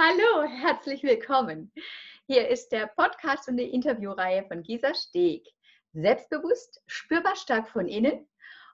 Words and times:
Hallo, 0.00 0.44
herzlich 0.44 1.02
willkommen. 1.02 1.72
Hier 2.28 2.46
ist 2.46 2.68
der 2.68 2.86
Podcast 2.86 3.48
und 3.48 3.56
die 3.56 3.64
Interviewreihe 3.64 4.44
von 4.46 4.62
Gisa 4.62 4.94
Steg. 4.94 5.44
Selbstbewusst, 5.92 6.80
spürbar 6.86 7.34
stark 7.34 7.68
von 7.68 7.88
innen. 7.88 8.28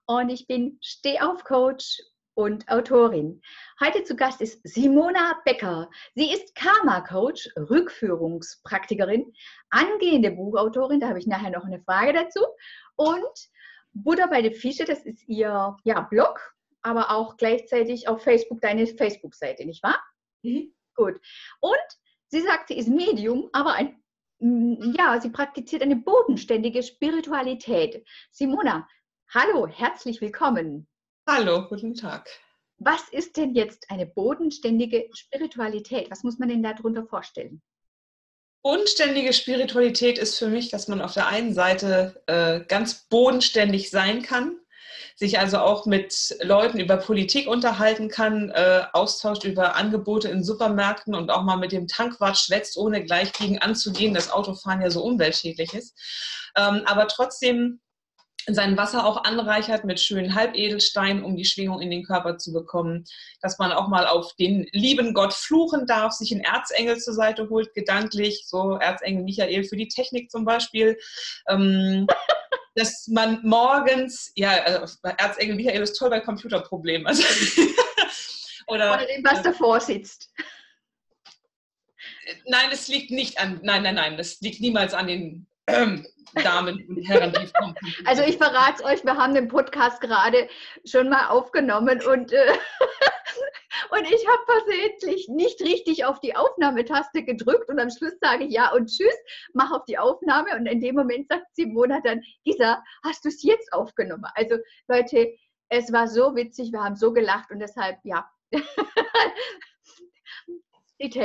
Und 0.05 0.29
ich 0.29 0.47
bin 0.47 0.79
Stehauf-Coach 0.83 2.03
und 2.35 2.69
Autorin. 2.69 3.41
Heute 3.81 4.05
zu 4.05 4.17
Gast 4.17 4.43
ist 4.43 4.61
Simona 4.65 5.41
Becker. 5.47 5.89
Sie 6.15 6.31
ist 6.31 6.55
Karma-Coach, 6.57 7.49
Rückführungspraktikerin, 7.57 9.33
angehende 9.71 10.31
Buchautorin, 10.31 11.01
da 11.01 11.09
habe 11.09 11.21
ich 11.21 11.27
nachher 11.27 11.53
noch 11.53 11.65
eine 11.65 11.81
Frage 11.81 12.13
dazu. 12.13 12.45
Und 12.97 13.49
Buddha 13.95 14.27
bei 14.27 14.43
den 14.43 14.53
Fische, 14.53 14.85
das 14.85 15.07
ist 15.07 15.27
ihr 15.27 15.75
ja, 15.85 16.01
Blog, 16.03 16.55
aber 16.83 17.11
auch 17.13 17.39
gleichzeitig 17.39 18.09
auf 18.09 18.23
Facebook 18.23 18.61
deine 18.61 18.87
Facebook-Seite, 18.87 19.65
nicht 19.65 19.83
wahr? 19.83 20.03
Mhm. 20.43 20.75
Gut. 20.95 21.21
Und 21.61 21.77
sie 22.29 22.41
sagt, 22.41 22.69
sie 22.69 22.79
ist 22.79 22.89
Medium, 22.89 23.49
aber 23.53 23.75
ein, 23.75 24.03
mm, 24.39 24.95
ja, 24.97 25.21
sie 25.21 25.31
praktiziert 25.31 25.83
eine 25.83 25.97
bodenständige 25.97 26.83
Spiritualität. 26.83 28.07
Simona, 28.31 28.89
hallo, 29.33 29.67
herzlich 29.67 30.21
willkommen. 30.21 30.89
Hallo, 31.29 31.67
guten 31.69 31.95
Tag. 31.95 32.29
Was 32.79 33.09
ist 33.11 33.37
denn 33.37 33.55
jetzt 33.55 33.91
eine 33.91 34.07
bodenständige 34.07 35.09
Spiritualität? 35.15 36.11
Was 36.11 36.23
muss 36.23 36.39
man 36.39 36.49
denn 36.49 36.63
darunter 36.63 37.07
vorstellen? 37.07 37.63
Bodenständige 38.63 39.33
Spiritualität 39.33 40.19
ist 40.19 40.39
für 40.39 40.49
mich, 40.49 40.71
dass 40.71 40.89
man 40.89 41.03
auf 41.03 41.13
der 41.13 41.29
einen 41.29 41.53
Seite 41.53 42.23
äh, 42.27 42.61
ganz 42.67 43.07
bodenständig 43.09 43.91
sein 43.91 44.23
kann, 44.23 44.59
sich 45.17 45.39
also 45.39 45.59
auch 45.59 45.87
mit 45.87 46.37
Leuten 46.43 46.81
über 46.81 46.97
Politik 46.97 47.47
unterhalten 47.47 48.09
kann, 48.09 48.51
äh, 48.51 48.83
austauscht 48.93 49.45
über 49.45 49.77
Angebote 49.77 50.29
in 50.29 50.43
Supermärkten 50.43 51.15
und 51.15 51.31
auch 51.31 51.43
mal 51.43 51.57
mit 51.57 51.73
dem 51.73 51.87
Tankwart 51.87 52.37
schwätzt, 52.37 52.77
ohne 52.77 53.05
gleich 53.05 53.33
gegen 53.33 53.59
anzugehen, 53.59 54.15
dass 54.15 54.31
Autofahren 54.31 54.83
ja 54.83 54.91
so 54.91 55.05
umweltschädlich 55.05 55.73
ist. 55.73 55.97
Ähm, 56.57 56.83
aber 56.87 57.07
trotzdem 57.07 57.81
sein 58.47 58.77
Wasser 58.77 59.07
auch 59.07 59.25
anreichert 59.25 59.85
mit 59.85 60.01
schönen 60.01 60.35
Halbedelsteinen, 60.35 61.25
um 61.25 61.37
die 61.37 61.45
Schwingung 61.45 61.81
in 61.81 61.91
den 61.91 62.05
Körper 62.05 62.37
zu 62.37 62.53
bekommen. 62.53 63.05
Dass 63.41 63.59
man 63.59 63.73
auch 63.73 63.89
mal 63.89 64.07
auf 64.07 64.35
den 64.35 64.67
lieben 64.73 65.15
Gott 65.15 65.33
fluchen 65.33 65.87
darf, 65.87 66.13
sich 66.13 66.33
einen 66.33 66.43
Erzengel 66.43 66.99
zur 66.99 67.15
Seite 67.15 67.49
holt, 67.49 67.73
gedanklich, 67.75 68.45
so 68.47 68.73
Erzengel 68.73 69.25
Michael 69.25 69.65
für 69.65 69.77
die 69.77 69.89
Technik 69.89 70.31
zum 70.31 70.45
Beispiel. 70.45 70.99
Ähm, 71.49 72.07
dass 72.75 73.07
man 73.09 73.41
morgens, 73.43 74.33
ja, 74.35 74.63
also 74.63 74.97
Erzengel 75.03 75.57
Michael 75.57 75.83
ist 75.83 75.99
toll 75.99 76.11
bei 76.11 76.21
Computerproblemen. 76.21 77.07
Also, 78.67 78.73
oder, 78.77 78.95
oder 78.95 79.07
dem, 79.07 79.23
was 79.23 79.43
davor 79.43 79.79
sitzt. 79.79 80.33
Nein, 82.47 82.71
es 82.73 82.89
liegt 82.89 83.11
nicht 83.11 83.39
an, 83.39 83.61
nein, 83.63 83.83
nein, 83.83 83.97
nein, 83.97 84.17
das 84.17 84.41
liegt 84.41 84.63
niemals 84.63 84.95
an 84.95 85.07
den 85.07 85.47
ähm, 85.67 86.07
Damen 86.43 86.85
und 86.89 87.03
Herren. 87.05 87.33
Also 88.05 88.23
ich 88.23 88.39
verrate 88.39 88.83
es 88.83 88.85
euch, 88.85 89.05
wir 89.05 89.17
haben 89.17 89.35
den 89.35 89.49
Podcast 89.49 90.01
gerade 90.01 90.49
schon 90.85 91.09
mal 91.09 91.29
aufgenommen 91.29 92.01
und, 92.03 92.33
äh, 92.33 92.53
und 93.91 94.05
ich 94.05 94.27
habe 94.27 94.43
versehentlich 94.47 95.29
nicht 95.29 95.61
richtig 95.61 96.05
auf 96.05 96.21
die 96.21 96.35
Aufnahmetaste 96.35 97.23
gedrückt 97.23 97.69
und 97.69 97.79
am 97.79 97.91
Schluss 97.91 98.15
sage 98.21 98.45
ich 98.45 98.53
ja 98.53 98.73
und 98.73 98.89
tschüss, 98.89 99.15
mach 99.53 99.71
auf 99.71 99.85
die 99.85 99.99
Aufnahme 99.99 100.57
und 100.57 100.67
in 100.67 100.81
dem 100.81 100.97
Moment 100.97 101.29
sagt 101.29 101.47
Simona 101.55 102.01
dann, 102.03 102.23
Isa, 102.45 102.83
hast 103.05 103.25
du 103.25 103.29
es 103.29 103.43
jetzt 103.43 103.73
aufgenommen? 103.73 104.27
Also 104.35 104.57
Leute, 104.89 105.35
es 105.69 105.93
war 105.93 106.09
so 106.09 106.35
witzig, 106.35 106.73
wir 106.73 106.83
haben 106.83 106.97
so 106.97 107.13
gelacht 107.13 107.51
und 107.51 107.61
deshalb, 107.61 107.99
ja. 108.05 108.29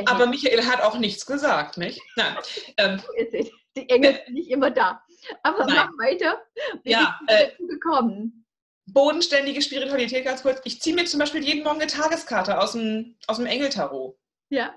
Aber 0.07 0.25
Michael 0.25 0.65
hat 0.65 0.81
auch 0.81 0.97
nichts 0.97 1.25
gesagt, 1.25 1.77
nicht? 1.77 2.01
Nein. 2.17 2.35
Ähm, 2.77 3.01
die 3.81 3.89
Engel 3.89 4.19
sind 4.25 4.33
nicht 4.33 4.49
immer 4.49 4.71
da. 4.71 5.03
Aber 5.43 5.65
Nein. 5.65 5.75
mach 5.75 6.05
weiter. 6.05 6.41
Wie 6.83 6.91
ja, 6.91 7.19
äh, 7.27 7.49
gekommen? 7.67 8.45
Bodenständige 8.87 9.61
Spiritualität, 9.61 10.25
ganz 10.25 10.41
kurz. 10.41 10.61
Ich 10.63 10.81
ziehe 10.81 10.95
mir 10.95 11.05
zum 11.05 11.19
Beispiel 11.19 11.43
jeden 11.43 11.63
Morgen 11.63 11.81
eine 11.81 11.91
Tageskarte 11.91 12.59
aus 12.59 12.73
dem, 12.73 13.15
aus 13.27 13.37
dem 13.37 13.45
Engeltarot. 13.45 14.17
Ja. 14.49 14.73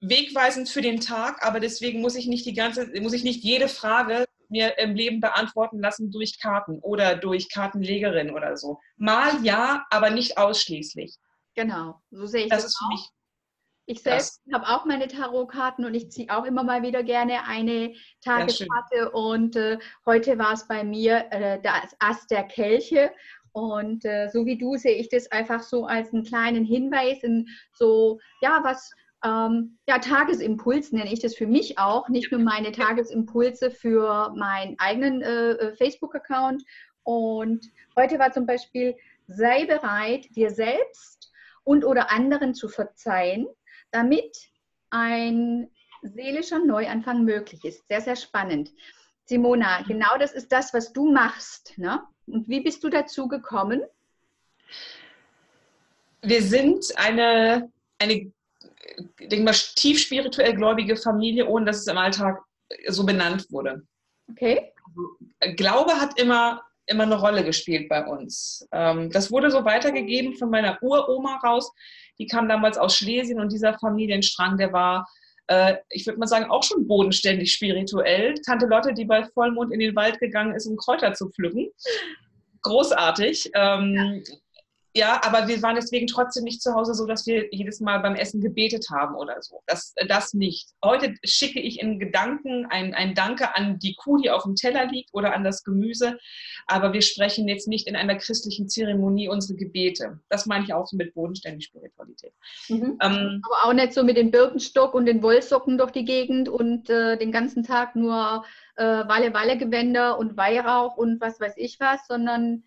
Wegweisend 0.00 0.68
für 0.68 0.82
den 0.82 1.00
Tag, 1.00 1.44
aber 1.46 1.60
deswegen 1.60 2.00
muss 2.00 2.16
ich 2.16 2.26
nicht 2.26 2.44
die 2.44 2.54
ganze, 2.54 2.90
muss 3.00 3.12
ich 3.12 3.24
nicht 3.24 3.44
jede 3.44 3.68
Frage 3.68 4.26
mir 4.48 4.78
im 4.78 4.94
Leben 4.94 5.20
beantworten 5.20 5.80
lassen 5.80 6.10
durch 6.10 6.38
Karten 6.40 6.78
oder 6.80 7.16
durch 7.16 7.48
Kartenlegerin 7.50 8.30
oder 8.30 8.56
so. 8.56 8.78
Mal 8.96 9.44
ja, 9.44 9.86
aber 9.90 10.10
nicht 10.10 10.38
ausschließlich. 10.38 11.16
Genau, 11.54 12.00
so 12.10 12.26
sehe 12.26 12.44
ich 12.44 12.50
das. 12.50 12.62
Das 12.62 12.72
ist 12.72 12.78
für 12.78 12.88
mich 12.88 13.08
ich 13.86 14.02
selbst 14.02 14.42
habe 14.52 14.66
auch 14.66 14.84
meine 14.84 15.06
Tarotkarten 15.06 15.84
und 15.84 15.94
ich 15.94 16.10
ziehe 16.10 16.28
auch 16.30 16.44
immer 16.44 16.64
mal 16.64 16.82
wieder 16.82 17.04
gerne 17.04 17.46
eine 17.46 17.94
Tageskarte. 18.20 19.12
und 19.12 19.54
äh, 19.54 19.78
heute 20.04 20.38
war 20.38 20.54
es 20.54 20.66
bei 20.66 20.82
mir 20.82 21.26
äh, 21.30 21.60
das 21.62 21.94
Ass 22.00 22.26
der 22.26 22.42
Kelche. 22.42 23.12
Und 23.52 24.04
äh, 24.04 24.28
so 24.28 24.44
wie 24.44 24.58
du 24.58 24.76
sehe 24.76 24.96
ich 24.96 25.08
das 25.08 25.30
einfach 25.30 25.62
so 25.62 25.86
als 25.86 26.12
einen 26.12 26.24
kleinen 26.24 26.64
Hinweis 26.64 27.22
in 27.22 27.46
so, 27.72 28.18
ja, 28.42 28.60
was, 28.62 28.90
ähm, 29.24 29.78
ja, 29.88 29.98
Tagesimpuls 29.98 30.92
nenne 30.92 31.10
ich 31.12 31.20
das 31.20 31.36
für 31.36 31.46
mich 31.46 31.78
auch. 31.78 32.08
Nicht 32.08 32.30
nur 32.32 32.40
meine 32.40 32.72
Tagesimpulse 32.72 33.70
für 33.70 34.34
meinen 34.36 34.76
eigenen 34.78 35.22
äh, 35.22 35.52
äh, 35.52 35.76
Facebook-Account. 35.76 36.64
Und 37.04 37.64
heute 37.94 38.18
war 38.18 38.32
zum 38.32 38.46
Beispiel, 38.46 38.96
sei 39.28 39.64
bereit, 39.64 40.26
dir 40.34 40.50
selbst 40.50 41.32
und 41.64 41.84
oder 41.84 42.10
anderen 42.10 42.52
zu 42.52 42.68
verzeihen 42.68 43.46
damit 43.90 44.36
ein 44.90 45.70
seelischer 46.02 46.58
Neuanfang 46.58 47.24
möglich 47.24 47.64
ist. 47.64 47.86
Sehr, 47.88 48.00
sehr 48.00 48.16
spannend. 48.16 48.72
Simona, 49.24 49.80
mhm. 49.80 49.86
genau 49.88 50.18
das 50.18 50.32
ist 50.32 50.52
das, 50.52 50.72
was 50.72 50.92
du 50.92 51.10
machst. 51.10 51.76
Ne? 51.76 52.02
Und 52.26 52.48
wie 52.48 52.60
bist 52.60 52.84
du 52.84 52.88
dazu 52.88 53.28
gekommen? 53.28 53.82
Wir 56.22 56.42
sind 56.42 56.84
eine, 56.96 57.70
eine 57.98 58.32
denke 59.20 59.44
mal, 59.44 59.52
tief 59.52 60.00
spirituell 60.00 60.54
gläubige 60.54 60.96
Familie, 60.96 61.46
ohne 61.46 61.66
dass 61.66 61.78
es 61.78 61.86
im 61.86 61.98
Alltag 61.98 62.42
so 62.88 63.04
benannt 63.04 63.46
wurde. 63.50 63.86
Okay. 64.30 64.72
Also, 64.84 65.54
Glaube 65.56 66.00
hat 66.00 66.18
immer, 66.18 66.62
immer 66.86 67.04
eine 67.04 67.18
Rolle 67.18 67.44
gespielt 67.44 67.88
bei 67.88 68.04
uns. 68.04 68.66
Ähm, 68.72 69.10
das 69.10 69.30
wurde 69.30 69.50
so 69.50 69.64
weitergegeben 69.64 70.34
von 70.34 70.50
meiner 70.50 70.78
Uroma 70.82 71.38
raus 71.44 71.72
die 72.18 72.26
kam 72.26 72.48
damals 72.48 72.78
aus 72.78 72.96
Schlesien 72.96 73.40
und 73.40 73.52
dieser 73.52 73.78
Familienstrang, 73.78 74.56
der 74.56 74.72
war, 74.72 75.08
äh, 75.48 75.76
ich 75.90 76.06
würde 76.06 76.18
mal 76.18 76.26
sagen, 76.26 76.50
auch 76.50 76.62
schon 76.62 76.86
bodenständig 76.86 77.52
spirituell. 77.52 78.34
Tante 78.46 78.66
Lotte, 78.66 78.94
die 78.94 79.04
bei 79.04 79.24
Vollmond 79.24 79.72
in 79.72 79.80
den 79.80 79.94
Wald 79.96 80.18
gegangen 80.18 80.54
ist, 80.54 80.66
um 80.66 80.76
Kräuter 80.76 81.12
zu 81.14 81.28
pflücken. 81.30 81.70
Großartig. 82.62 83.50
Ähm, 83.54 84.22
ja. 84.24 84.36
Ja, 84.96 85.20
aber 85.24 85.46
wir 85.46 85.60
waren 85.60 85.74
deswegen 85.74 86.06
trotzdem 86.06 86.44
nicht 86.44 86.62
zu 86.62 86.72
Hause 86.72 86.94
so, 86.94 87.04
dass 87.04 87.26
wir 87.26 87.48
jedes 87.50 87.80
Mal 87.80 87.98
beim 87.98 88.14
Essen 88.14 88.40
gebetet 88.40 88.86
haben 88.90 89.14
oder 89.14 89.42
so. 89.42 89.60
Das, 89.66 89.92
das 90.08 90.32
nicht. 90.32 90.70
Heute 90.82 91.14
schicke 91.22 91.60
ich 91.60 91.80
in 91.80 91.98
Gedanken 91.98 92.64
ein, 92.70 92.94
ein 92.94 93.14
Danke 93.14 93.54
an 93.54 93.78
die 93.78 93.94
Kuh, 93.94 94.16
die 94.16 94.30
auf 94.30 94.44
dem 94.44 94.54
Teller 94.54 94.86
liegt 94.86 95.10
oder 95.12 95.34
an 95.34 95.44
das 95.44 95.64
Gemüse. 95.64 96.18
Aber 96.66 96.94
wir 96.94 97.02
sprechen 97.02 97.46
jetzt 97.46 97.68
nicht 97.68 97.86
in 97.88 97.94
einer 97.94 98.16
christlichen 98.16 98.70
Zeremonie 98.70 99.28
unsere 99.28 99.58
Gebete. 99.58 100.18
Das 100.30 100.46
meine 100.46 100.64
ich 100.64 100.72
auch 100.72 100.86
so 100.86 100.96
mit 100.96 101.12
bodenständig 101.12 101.66
Spiritualität. 101.66 102.32
Mhm. 102.70 102.96
Ähm, 103.02 103.42
aber 103.44 103.68
auch 103.68 103.74
nicht 103.74 103.92
so 103.92 104.02
mit 104.02 104.16
dem 104.16 104.30
Birkenstock 104.30 104.94
und 104.94 105.04
den 105.04 105.22
Wollsocken 105.22 105.76
durch 105.76 105.90
die 105.90 106.06
Gegend 106.06 106.48
und 106.48 106.88
äh, 106.88 107.18
den 107.18 107.32
ganzen 107.32 107.64
Tag 107.64 107.96
nur 107.96 108.46
äh, 108.76 108.82
Walle-Walle-Gewänder 108.82 110.18
und 110.18 110.38
Weihrauch 110.38 110.96
und 110.96 111.20
was 111.20 111.38
weiß 111.38 111.52
ich 111.58 111.78
was, 111.80 112.06
sondern 112.06 112.64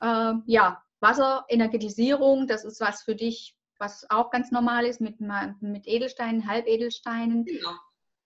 äh, 0.00 0.34
ja, 0.46 0.81
Wasserenergetisierung, 1.02 2.46
das 2.46 2.64
ist 2.64 2.80
was 2.80 3.02
für 3.02 3.14
dich, 3.14 3.54
was 3.78 4.08
auch 4.10 4.30
ganz 4.30 4.50
normal 4.50 4.86
ist 4.86 5.00
mit, 5.00 5.16
mit 5.60 5.86
Edelsteinen, 5.86 6.46
Halbedelsteinen. 6.46 7.44
Genau. 7.44 7.74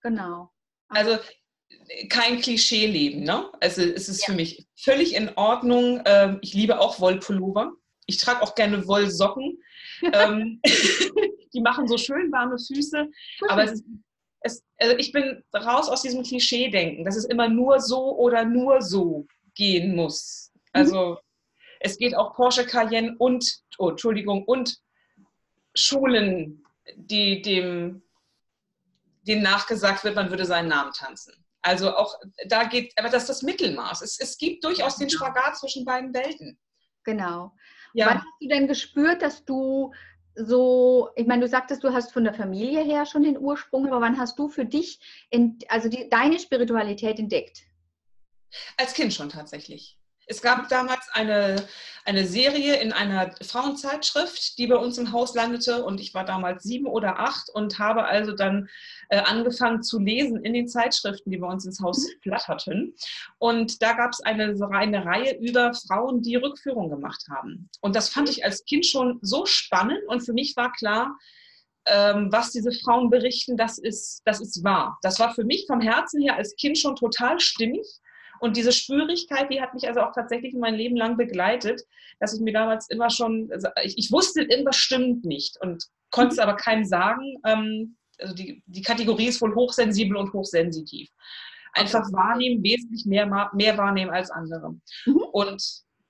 genau. 0.01 0.51
Also 0.89 1.17
kein 2.09 2.39
Klischee-Leben, 2.39 3.23
ne? 3.23 3.51
Also 3.59 3.81
es 3.81 4.07
ist 4.07 4.21
ja. 4.21 4.27
für 4.27 4.35
mich 4.35 4.67
völlig 4.75 5.15
in 5.15 5.29
Ordnung. 5.35 6.01
Ähm, 6.05 6.39
ich 6.41 6.53
liebe 6.53 6.79
auch 6.79 6.99
Wollpullover. 6.99 7.73
Ich 8.05 8.17
trage 8.17 8.41
auch 8.41 8.55
gerne 8.55 8.87
Wollsocken. 8.87 9.59
Ähm, 10.13 10.61
die 11.53 11.61
machen 11.61 11.87
so 11.87 11.97
schön 11.97 12.31
warme 12.31 12.59
Füße. 12.59 13.07
Aber 13.47 13.63
es 13.63 13.71
ist, 13.71 13.85
es, 14.41 14.63
also 14.77 14.95
ich 14.97 15.11
bin 15.11 15.43
raus 15.55 15.89
aus 15.89 16.03
diesem 16.03 16.21
Klischee-Denken, 16.21 17.03
dass 17.03 17.15
es 17.15 17.25
immer 17.25 17.49
nur 17.49 17.79
so 17.79 18.15
oder 18.15 18.45
nur 18.45 18.83
so 18.83 19.25
gehen 19.55 19.95
muss. 19.95 20.51
Also 20.71 21.17
es 21.79 21.97
geht 21.97 22.15
auch 22.15 22.35
Porsche 22.35 22.65
Cayenne 22.65 23.15
und, 23.17 23.61
oh, 23.77 23.89
Entschuldigung, 23.89 24.43
und 24.43 24.77
Schulen, 25.75 26.63
die 26.95 27.41
dem, 27.41 28.03
denen 29.21 29.43
nachgesagt 29.43 30.03
wird, 30.03 30.15
man 30.15 30.29
würde 30.29 30.45
seinen 30.45 30.69
Namen 30.69 30.93
tanzen. 30.93 31.33
Also 31.61 31.95
auch 31.95 32.15
da 32.47 32.63
geht, 32.63 32.93
aber 32.97 33.09
das 33.09 33.23
ist 33.23 33.29
das 33.29 33.41
Mittelmaß. 33.41 34.01
Es, 34.01 34.19
es 34.19 34.37
gibt 34.37 34.63
durchaus 34.63 34.97
den 34.97 35.09
Spagat 35.09 35.57
zwischen 35.57 35.83
beiden 35.85 36.13
Welten. 36.13 36.57
Genau. 37.03 37.53
Ja. 37.93 38.07
Wann 38.07 38.17
hast 38.19 38.41
du 38.41 38.47
denn 38.47 38.67
gespürt, 38.67 39.21
dass 39.21 39.43
du 39.43 39.91
so, 40.35 41.09
ich 41.15 41.25
meine, 41.25 41.41
du 41.41 41.47
sagtest, 41.47 41.83
du 41.83 41.91
hast 41.91 42.13
von 42.13 42.23
der 42.23 42.33
Familie 42.33 42.83
her 42.83 43.05
schon 43.05 43.23
den 43.23 43.37
Ursprung, 43.37 43.87
aber 43.87 44.01
wann 44.01 44.19
hast 44.19 44.37
du 44.37 44.49
für 44.49 44.65
dich, 44.65 44.99
in, 45.29 45.57
also 45.67 45.89
die, 45.89 46.09
deine 46.09 46.39
Spiritualität 46.39 47.19
entdeckt? 47.19 47.63
Als 48.77 48.93
Kind 48.93 49.13
schon 49.13 49.29
tatsächlich. 49.29 49.97
Es 50.29 50.41
gab 50.41 50.67
damals 50.67 51.07
eine, 51.13 51.65
eine 52.03 52.27
Serie 52.27 52.75
in 52.75 52.91
einer 52.91 53.33
Frauenzeitschrift, 53.41 54.57
die 54.57 54.67
bei 54.67 54.75
uns 54.75 54.97
im 54.97 55.13
Haus 55.13 55.33
landete 55.35 55.83
und 55.85 56.01
ich 56.01 56.13
war 56.13 56.25
damals 56.25 56.63
sieben 56.63 56.85
oder 56.85 57.19
acht 57.19 57.49
und 57.49 57.79
habe 57.79 58.03
also 58.03 58.33
dann 58.33 58.67
äh, 59.09 59.19
angefangen 59.19 59.83
zu 59.83 59.99
lesen 59.99 60.43
in 60.43 60.53
den 60.53 60.67
Zeitschriften, 60.67 61.31
die 61.31 61.37
bei 61.37 61.47
uns 61.47 61.65
ins 61.65 61.79
Haus 61.79 61.99
mhm. 61.99 62.21
flatterten. 62.23 62.95
Und 63.37 63.81
da 63.81 63.93
gab 63.93 64.11
es 64.11 64.19
eine, 64.19 64.53
eine 64.71 65.05
Reihe 65.05 65.37
über 65.37 65.73
Frauen, 65.73 66.21
die 66.21 66.35
Rückführung 66.35 66.89
gemacht 66.89 67.23
haben. 67.29 67.69
Und 67.79 67.95
das 67.95 68.09
fand 68.09 68.29
ich 68.29 68.43
als 68.43 68.65
Kind 68.65 68.85
schon 68.85 69.19
so 69.21 69.45
spannend 69.45 70.01
und 70.07 70.25
für 70.25 70.33
mich 70.33 70.57
war 70.57 70.73
klar, 70.73 71.17
ähm, 71.85 72.27
was 72.31 72.51
diese 72.51 72.73
Frauen 72.73 73.09
berichten, 73.09 73.55
das 73.55 73.77
ist, 73.77 74.21
das 74.25 74.41
ist 74.41 74.61
wahr. 74.63 74.97
Das 75.01 75.19
war 75.19 75.33
für 75.33 75.45
mich 75.45 75.65
vom 75.67 75.79
Herzen 75.79 76.21
her 76.21 76.35
als 76.35 76.53
Kind 76.57 76.77
schon 76.77 76.97
total 76.97 77.39
stimmig. 77.39 77.87
Und 78.39 78.57
diese 78.57 78.71
Spürigkeit, 78.71 79.51
die 79.51 79.61
hat 79.61 79.73
mich 79.73 79.87
also 79.87 80.01
auch 80.01 80.13
tatsächlich 80.13 80.53
mein 80.53 80.75
Leben 80.75 80.95
lang 80.95 81.17
begleitet, 81.17 81.81
dass 82.19 82.33
ich 82.33 82.41
mir 82.41 82.53
damals 82.53 82.89
immer 82.89 83.09
schon, 83.09 83.49
also 83.51 83.67
ich, 83.83 83.97
ich, 83.97 84.11
wusste, 84.11 84.41
irgendwas 84.41 84.77
stimmt 84.77 85.25
nicht 85.25 85.57
und 85.61 85.85
konnte 86.11 86.31
es 86.31 86.37
mhm. 86.37 86.43
aber 86.43 86.55
keinem 86.55 86.85
sagen. 86.85 87.35
Ähm, 87.45 87.97
also 88.19 88.33
die, 88.33 88.63
die 88.65 88.81
Kategorie 88.81 89.27
ist 89.27 89.41
wohl 89.41 89.55
hochsensibel 89.55 90.17
und 90.17 90.33
hochsensitiv. 90.33 91.09
Einfach 91.73 92.11
wahrnehmen, 92.11 92.63
wesentlich 92.63 93.05
mehr, 93.05 93.51
mehr 93.53 93.77
wahrnehmen 93.77 94.11
als 94.11 94.31
andere. 94.31 94.75
Mhm. 95.05 95.17
Und 95.31 95.63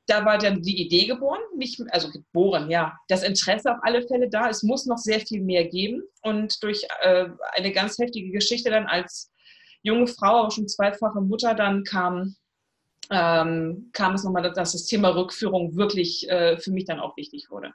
da 0.08 0.24
war 0.24 0.38
dann 0.38 0.62
die 0.62 0.82
Idee 0.82 1.06
geboren, 1.06 1.42
nicht, 1.56 1.82
also 1.92 2.10
geboren, 2.10 2.70
ja, 2.70 2.98
das 3.10 3.24
Interesse 3.24 3.72
auf 3.72 3.80
alle 3.82 4.08
Fälle 4.08 4.30
da. 4.30 4.50
Es 4.50 4.64
muss 4.64 4.86
noch 4.86 4.98
sehr 4.98 5.20
viel 5.20 5.42
mehr 5.42 5.66
geben. 5.68 6.02
Und 6.22 6.64
durch 6.64 6.88
äh, 7.02 7.26
eine 7.58 7.72
ganz 7.74 7.98
heftige 7.98 8.32
Geschichte 8.32 8.70
dann 8.70 8.86
als 8.86 9.32
junge 9.88 10.07
Frau, 10.07 10.42
aber 10.42 10.51
schon 10.51 10.68
zweifache 10.68 11.22
Mutter, 11.22 11.56
dann 11.56 11.84
kam, 11.84 12.36
ähm, 13.10 13.89
kam 13.94 14.13
es 14.13 14.24
nochmal, 14.24 14.51
dass 14.51 14.74
das 14.74 14.86
Thema 14.86 15.10
Rückführung 15.10 15.75
wirklich 15.75 16.30
äh, 16.30 16.57
für 16.57 16.72
mich 16.72 16.86
dann 16.86 17.00
auch 17.00 17.18
wichtig 17.18 17.48
wurde. 17.50 17.74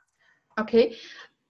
Okay. 0.57 0.95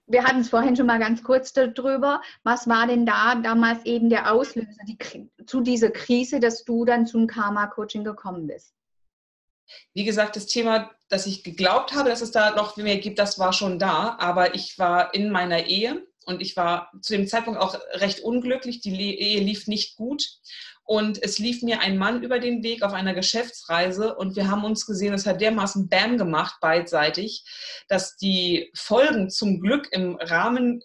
Wir 0.05 0.25
hatten 0.25 0.41
es 0.41 0.49
vorhin 0.49 0.75
schon 0.75 0.85
mal 0.85 0.99
ganz 0.99 1.23
kurz 1.23 1.53
darüber. 1.53 2.21
Was 2.43 2.67
war 2.67 2.87
denn 2.87 3.05
da 3.05 3.35
damals 3.35 3.85
eben 3.85 4.09
der 4.09 4.33
Auslöser 4.33 4.83
die, 4.85 4.97
zu 5.45 5.61
dieser 5.61 5.91
Krise, 5.91 6.41
dass 6.41 6.65
du 6.65 6.83
dann 6.83 7.07
zum 7.07 7.25
Karma-Coaching 7.25 8.03
gekommen 8.03 8.47
bist? 8.47 8.73
Wie 9.93 10.03
gesagt, 10.03 10.35
das 10.35 10.45
Thema, 10.45 10.91
dass 11.07 11.25
ich 11.25 11.43
geglaubt 11.43 11.95
habe, 11.95 12.09
dass 12.09 12.21
es 12.21 12.31
da 12.31 12.51
noch 12.51 12.75
mehr 12.75 12.97
gibt, 12.97 13.17
das 13.17 13.39
war 13.39 13.53
schon 13.53 13.79
da. 13.79 14.17
Aber 14.19 14.55
ich 14.55 14.77
war 14.77 15.13
in 15.13 15.29
meiner 15.29 15.67
Ehe 15.67 16.05
und 16.25 16.41
ich 16.41 16.55
war 16.55 16.91
zu 17.01 17.13
dem 17.13 17.27
Zeitpunkt 17.27 17.59
auch 17.59 17.77
recht 17.93 18.21
unglücklich. 18.21 18.81
Die 18.81 19.19
Ehe 19.19 19.41
lief 19.41 19.67
nicht 19.67 19.97
gut. 19.97 20.27
Und 20.85 21.21
es 21.23 21.39
lief 21.39 21.63
mir 21.63 21.79
ein 21.79 21.97
Mann 21.97 22.23
über 22.23 22.39
den 22.39 22.61
Weg 22.61 22.83
auf 22.83 22.91
einer 22.91 23.13
Geschäftsreise 23.13 24.15
und 24.15 24.35
wir 24.35 24.51
haben 24.51 24.65
uns 24.65 24.85
gesehen, 24.85 25.13
es 25.13 25.25
hat 25.25 25.39
dermaßen 25.39 25.87
Bam 25.87 26.17
gemacht, 26.17 26.55
beidseitig, 26.59 27.45
dass 27.87 28.17
die 28.17 28.69
Folgen 28.75 29.29
zum 29.29 29.61
Glück 29.61 29.87
im 29.91 30.17
Rahmen 30.17 30.81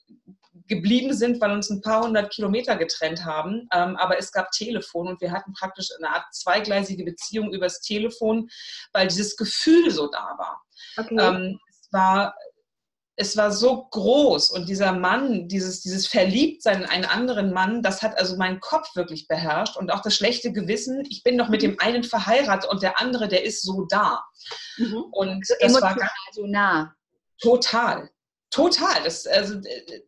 geblieben 0.68 1.14
sind, 1.14 1.40
weil 1.40 1.50
uns 1.50 1.70
ein 1.70 1.80
paar 1.80 2.04
hundert 2.04 2.30
Kilometer 2.32 2.76
getrennt 2.76 3.24
haben. 3.24 3.68
Ähm, 3.72 3.96
aber 3.96 4.18
es 4.18 4.30
gab 4.30 4.50
Telefon 4.52 5.08
und 5.08 5.20
wir 5.20 5.32
hatten 5.32 5.52
praktisch 5.52 5.88
eine 5.98 6.14
Art 6.14 6.26
zweigleisige 6.32 7.04
Beziehung 7.04 7.52
übers 7.52 7.80
Telefon, 7.80 8.48
weil 8.92 9.08
dieses 9.08 9.36
Gefühl 9.36 9.90
so 9.90 10.08
da 10.08 10.36
war. 10.38 10.62
Okay. 10.96 11.16
Ähm, 11.18 11.58
es 11.70 11.88
war 11.90 12.34
es 13.20 13.36
war 13.36 13.50
so 13.50 13.88
groß 13.90 14.52
und 14.52 14.68
dieser 14.68 14.92
Mann, 14.92 15.48
dieses, 15.48 15.80
dieses 15.80 16.06
Verliebtsein 16.06 16.82
in 16.82 16.88
einen 16.88 17.04
anderen 17.04 17.52
Mann, 17.52 17.82
das 17.82 18.00
hat 18.00 18.16
also 18.16 18.36
meinen 18.36 18.60
Kopf 18.60 18.94
wirklich 18.94 19.26
beherrscht 19.26 19.76
und 19.76 19.92
auch 19.92 20.02
das 20.02 20.14
schlechte 20.14 20.52
Gewissen, 20.52 21.04
ich 21.10 21.24
bin 21.24 21.34
noch 21.34 21.48
mit 21.48 21.62
dem 21.62 21.80
einen 21.80 22.04
verheiratet 22.04 22.70
und 22.70 22.80
der 22.80 23.00
andere, 23.00 23.26
der 23.26 23.44
ist 23.44 23.62
so 23.62 23.86
da. 23.90 24.22
Mhm. 24.76 25.04
Und 25.10 25.44
so 25.44 25.54
das 25.60 25.82
war 25.82 25.96
ganz, 25.96 26.12
so 26.30 26.46
nah. 26.46 26.94
Total, 27.40 28.08
total. 28.50 29.02
Das, 29.02 29.26
also, 29.26 29.58
äh, 29.64 30.00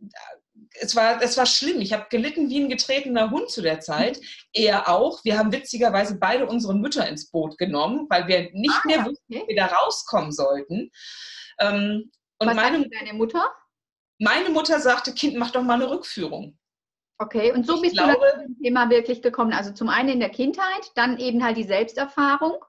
es 0.79 0.95
war, 0.95 1.21
es 1.21 1.37
war 1.37 1.47
schlimm. 1.47 1.81
Ich 1.81 1.93
habe 1.93 2.07
gelitten 2.11 2.49
wie 2.49 2.61
ein 2.61 2.69
getretener 2.69 3.33
Hund 3.33 3.51
zu 3.51 3.61
der 3.61 3.81
Zeit. 3.81 4.19
Mhm. 4.19 4.25
Er 4.53 4.89
auch. 4.89 5.25
Wir 5.25 5.37
haben 5.37 5.51
witzigerweise 5.51 6.17
beide 6.17 6.47
unsere 6.47 6.77
Mütter 6.77 7.09
ins 7.09 7.29
Boot 7.29 7.59
genommen, 7.59 8.07
weil 8.09 8.29
wir 8.29 8.51
nicht 8.53 8.71
ah, 8.71 8.87
mehr 8.87 9.05
wussten, 9.05 9.35
okay. 9.35 9.43
wie 9.43 9.49
wir 9.49 9.57
da 9.57 9.67
rauskommen 9.67 10.31
sollten. 10.31 10.93
Ähm, 11.59 12.12
und 12.40 12.48
Was 12.48 12.56
meine, 12.56 12.88
deine 12.88 13.12
Mutter? 13.12 13.52
Meine 14.19 14.50
Mutter 14.50 14.81
sagte, 14.81 15.12
Kind, 15.12 15.37
mach 15.37 15.50
doch 15.50 15.62
mal 15.62 15.75
eine 15.75 15.90
Rückführung. 15.90 16.58
Okay, 17.19 17.52
und 17.52 17.66
so 17.66 17.76
ich 17.76 17.82
bist 17.82 17.96
glaube, 17.96 18.14
du 18.14 18.31
zu 18.31 18.46
dem 18.46 18.62
Thema 18.62 18.88
wirklich 18.88 19.20
gekommen. 19.20 19.52
Also 19.52 19.72
zum 19.72 19.90
einen 19.90 20.08
in 20.08 20.20
der 20.20 20.31
Kindheit, 20.31 20.90
dann 20.94 21.19
eben 21.19 21.44
halt 21.44 21.58
die 21.58 21.64
Selbsterfahrung. 21.64 22.64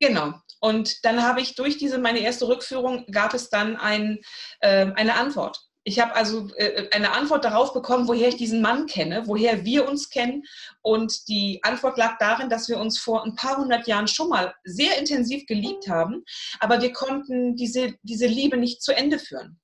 Genau. 0.00 0.34
Und 0.60 1.04
dann 1.04 1.22
habe 1.22 1.40
ich 1.40 1.56
durch 1.56 1.76
diese 1.76 1.98
meine 1.98 2.20
erste 2.20 2.46
Rückführung 2.46 3.06
gab 3.10 3.34
es 3.34 3.50
dann 3.50 3.76
ein, 3.76 4.20
äh, 4.60 4.92
eine 4.94 5.14
Antwort. 5.14 5.65
Ich 5.88 6.00
habe 6.00 6.16
also 6.16 6.48
äh, 6.56 6.88
eine 6.90 7.12
Antwort 7.12 7.44
darauf 7.44 7.72
bekommen, 7.72 8.08
woher 8.08 8.28
ich 8.28 8.36
diesen 8.36 8.60
Mann 8.60 8.86
kenne, 8.86 9.22
woher 9.26 9.64
wir 9.64 9.88
uns 9.88 10.10
kennen. 10.10 10.42
Und 10.82 11.28
die 11.28 11.60
Antwort 11.62 11.96
lag 11.96 12.18
darin, 12.18 12.50
dass 12.50 12.68
wir 12.68 12.78
uns 12.78 12.98
vor 12.98 13.24
ein 13.24 13.36
paar 13.36 13.56
hundert 13.56 13.86
Jahren 13.86 14.08
schon 14.08 14.28
mal 14.28 14.52
sehr 14.64 14.98
intensiv 14.98 15.46
geliebt 15.46 15.88
haben, 15.88 16.24
aber 16.58 16.82
wir 16.82 16.92
konnten 16.92 17.54
diese, 17.54 17.94
diese 18.02 18.26
Liebe 18.26 18.56
nicht 18.56 18.82
zu 18.82 18.96
Ende 18.96 19.20
führen. 19.20 19.60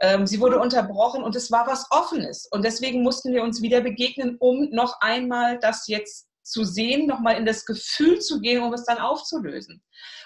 Ähm, 0.00 0.26
sie 0.26 0.40
wurde 0.40 0.58
unterbrochen 0.58 1.22
und 1.22 1.36
es 1.36 1.52
war 1.52 1.68
was 1.68 1.86
Offenes. 1.90 2.48
Und 2.50 2.64
deswegen 2.64 3.04
mussten 3.04 3.32
wir 3.32 3.44
uns 3.44 3.62
wieder 3.62 3.80
begegnen, 3.80 4.38
um 4.40 4.70
noch 4.72 5.00
einmal 5.00 5.60
das 5.60 5.86
jetzt 5.86 6.29
zu 6.50 6.64
sehen, 6.64 7.06
nochmal 7.06 7.36
in 7.36 7.46
das 7.46 7.64
Gefühl 7.64 8.20
zu 8.20 8.40
gehen, 8.40 8.62
um 8.62 8.72
es 8.72 8.84
dann 8.84 8.98
aufzulösen. 8.98 9.82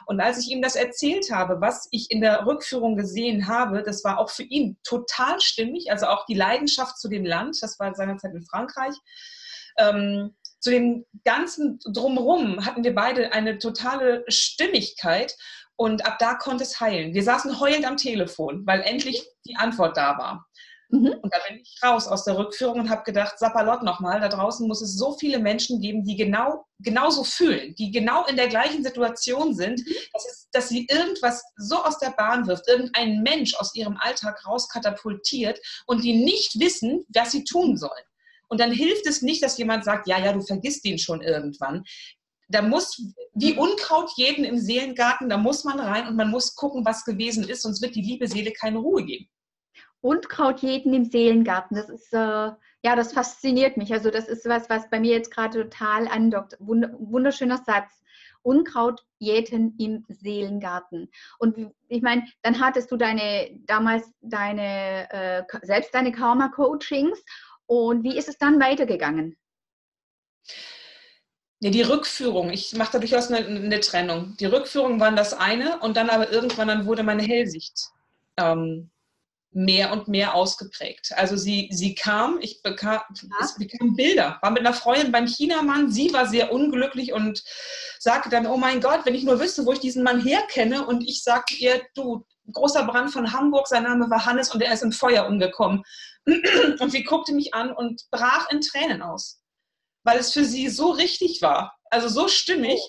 Und 0.07 0.21
als 0.21 0.39
ich 0.39 0.51
ihm 0.51 0.63
das 0.63 0.77
erzählt 0.77 1.31
habe, 1.31 1.61
was 1.61 1.89
ich 1.91 2.11
in 2.11 2.21
der 2.21 2.47
Rückführung 2.47 2.97
gesehen 2.97 3.47
habe, 3.47 3.83
das 3.83 4.05
war 4.05 4.19
auch 4.19 4.31
für 4.31 4.43
ihn 4.43 4.79
total 4.83 5.41
stimmig, 5.41 5.91
also 5.91 6.07
auch 6.07 6.27
die 6.27 6.35
Leidenschaft 6.35 6.99
zu 6.99 7.09
dem 7.09 7.25
Land, 7.25 7.59
das 7.61 7.79
war 7.79 7.95
seinerzeit 7.95 8.35
in 8.35 8.45
Frankreich. 8.45 8.95
Ähm, 9.79 10.35
zu 10.61 10.71
dem 10.71 11.05
ganzen 11.25 11.79
Drumherum 11.93 12.65
hatten 12.65 12.85
wir 12.85 12.95
beide 12.95 13.33
eine 13.33 13.59
totale 13.59 14.25
Stimmigkeit 14.29 15.37
und 15.77 16.07
ab 16.07 16.17
da 16.19 16.35
konnte 16.35 16.65
es 16.65 16.81
heilen. 16.81 17.15
Wir 17.15 17.23
saßen 17.23 17.61
heulend 17.61 17.85
am 17.85 17.97
Telefon, 17.97 18.67
weil 18.67 18.81
endlich 18.83 19.27
die 19.47 19.57
Antwort 19.57 19.97
da 19.97 20.17
war. 20.17 20.47
Mhm. 20.95 21.15
Und 21.23 21.33
da 21.33 21.39
bin 21.49 21.61
ich 21.61 21.79
raus 21.83 22.07
aus 22.07 22.25
der 22.25 22.39
Rückführung 22.39 22.81
und 22.81 22.91
habe 22.91 23.03
gedacht, 23.03 23.39
Sapperlot 23.39 23.83
nochmal, 23.83 24.21
da 24.21 24.29
draußen 24.29 24.67
muss 24.69 24.81
es 24.81 24.97
so 24.97 25.17
viele 25.19 25.39
Menschen 25.39 25.81
geben, 25.81 26.05
die 26.05 26.17
genau 26.17 26.65
genauso 26.81 27.25
fühlen, 27.25 27.75
die 27.77 27.91
genau 27.91 28.27
in 28.27 28.37
der 28.37 28.49
gleichen 28.49 28.85
Situation 28.85 29.55
sind, 29.55 29.81
mhm. 29.81 29.95
dass, 30.13 30.27
es, 30.27 30.49
dass 30.53 30.69
sie 30.69 30.87
irgendwas 30.91 31.43
so 31.57 31.77
aus 31.83 31.99
der 31.99 32.11
Bahn 32.11 32.47
wirft, 32.47 32.69
irgendein 32.69 33.23
Mensch 33.23 33.55
aus 33.57 33.75
ihrem 33.75 33.97
Alltag 33.99 34.45
rauskatapultiert 34.47 35.59
und 35.87 36.05
die 36.05 36.25
nicht 36.25 36.61
wissen, 36.61 37.05
was 37.09 37.33
sie 37.33 37.45
tun 37.45 37.77
sollen. 37.77 38.05
Und 38.49 38.61
dann 38.61 38.73
hilft 38.73 39.07
es 39.07 39.23
nicht, 39.23 39.43
dass 39.43 39.59
jemand 39.59 39.85
sagt, 39.85 40.07
ja, 40.07 40.19
ja, 40.19 40.33
du 40.33 40.41
vergisst 40.41 40.85
ihn 40.85 40.99
schon 40.99 41.23
irgendwann. 41.23 41.85
Da 42.49 42.63
muss, 42.63 43.03
wie. 43.35 43.55
Unkraut 43.57 44.11
jeden 44.17 44.45
im 44.45 44.59
Seelengarten, 44.59 45.29
da 45.29 45.39
muss 45.39 45.65
man 45.65 45.81
rein 45.81 46.07
und 46.07 46.15
man 46.15 46.31
muss 46.31 46.55
gucken, 46.55 46.85
was 46.85 47.05
gewesen 47.05 47.49
ist, 47.49 47.63
sonst 47.63 47.81
wird 47.81 47.95
die 47.95 48.03
liebe 48.03 48.29
Seele 48.29 48.53
keine 48.53 48.79
Ruhe 48.79 49.05
geben. 49.05 49.29
Unkraut 50.05 50.61
jeden 50.61 50.93
im 50.93 51.07
Seelengarten. 51.07 51.79
Das 51.79 51.89
ist, 51.89 52.13
äh, 52.13 52.19
ja, 52.19 52.95
das 52.95 53.15
fasziniert 53.15 53.79
mich. 53.79 53.91
Also 53.91 54.11
das 54.11 54.29
ist 54.29 54.45
was, 54.45 54.69
was 54.69 54.91
bei 54.91 55.01
mir 55.01 55.13
jetzt 55.13 55.31
gerade 55.31 55.63
total 55.63 56.09
andockt. 56.09 56.59
wunderschöner 56.59 57.57
Satz. 57.57 58.03
Unkraut 58.43 59.03
jäten 59.19 59.75
im 59.79 60.05
Seelengarten. 60.09 61.11
Und 61.39 61.73
ich 61.89 62.03
meine, 62.03 62.27
dann 62.43 62.61
hattest 62.61 62.93
du 62.93 62.99
deine, 62.99 63.59
damals 63.65 64.13
deine, 64.21 65.11
äh, 65.11 65.43
selbst 65.63 65.95
deine 65.95 66.13
Karma-Coachings. 66.13 67.25
Und 67.65 68.03
wie 68.03 68.19
ist 68.19 68.29
es 68.29 68.37
dann 68.37 68.61
weitergegangen? 68.61 69.39
Ja, 71.61 71.71
die 71.71 71.81
Rückführung, 71.81 72.51
ich 72.51 72.75
mache 72.75 72.93
da 72.93 72.99
durchaus 72.99 73.33
eine, 73.33 73.47
eine, 73.47 73.81
Trennung. 73.81 74.37
Die 74.39 74.45
Rückführung 74.45 75.01
waren 75.01 75.17
das 75.17 75.33
eine 75.33 75.79
und 75.81 75.97
dann 75.97 76.11
aber 76.11 76.31
irgendwann 76.31 76.69
dann 76.69 76.85
wurde 76.85 77.03
meine 77.03 77.23
Hellsicht 77.23 77.89
ähm, 78.37 78.91
mehr 79.55 79.93
und 79.93 80.09
mehr 80.09 80.35
ausgeprägt. 80.35 81.13
Also 81.17 81.37
sie, 81.37 81.69
sie 81.73 81.95
kam, 81.95 82.39
ich 82.41 82.63
bekam, 82.63 83.01
ich 83.13 83.57
bekam 83.57 83.95
Bilder, 83.95 84.39
war 84.43 84.51
mit 84.51 84.61
einer 84.61 84.75
Freundin 84.75 85.13
beim 85.13 85.27
Chinamann, 85.27 85.91
sie 85.93 86.13
war 86.13 86.27
sehr 86.27 86.53
unglücklich 86.53 87.13
und 87.13 87.45
sagte 87.99 88.29
dann, 88.29 88.47
oh 88.47 88.57
mein 88.57 88.81
Gott, 88.81 89.01
wenn 89.05 89.15
ich 89.15 89.23
nur 89.23 89.41
wüsste, 89.41 89.65
wo 89.65 89.73
ich 89.73 89.79
diesen 89.79 90.03
Mann 90.03 90.23
herkenne 90.23 90.87
und 90.87 91.09
ich 91.09 91.23
sagte 91.23 91.55
ihr, 91.55 91.83
du, 91.95 92.27
großer 92.53 92.85
Brand 92.85 93.13
von 93.13 93.33
Hamburg, 93.33 93.69
sein 93.69 93.85
Name 93.85 94.11
war 94.11 94.27
Hannes 94.27 94.53
und 94.53 94.61
er 94.61 94.73
ist 94.73 94.83
im 94.83 94.93
Feuer 94.93 95.27
umgekommen. 95.27 95.83
Und 96.81 96.91
sie 96.91 97.05
guckte 97.05 97.35
mich 97.35 97.53
an 97.53 97.71
und 97.71 98.05
brach 98.11 98.51
in 98.51 98.63
Tränen 98.63 99.03
aus, 99.03 99.43
weil 100.05 100.19
es 100.19 100.33
für 100.33 100.47
sie 100.47 100.71
so 100.71 100.91
richtig 100.91 101.43
war, 101.43 101.77
also 101.91 102.09
so 102.09 102.29
stimmig. 102.29 102.81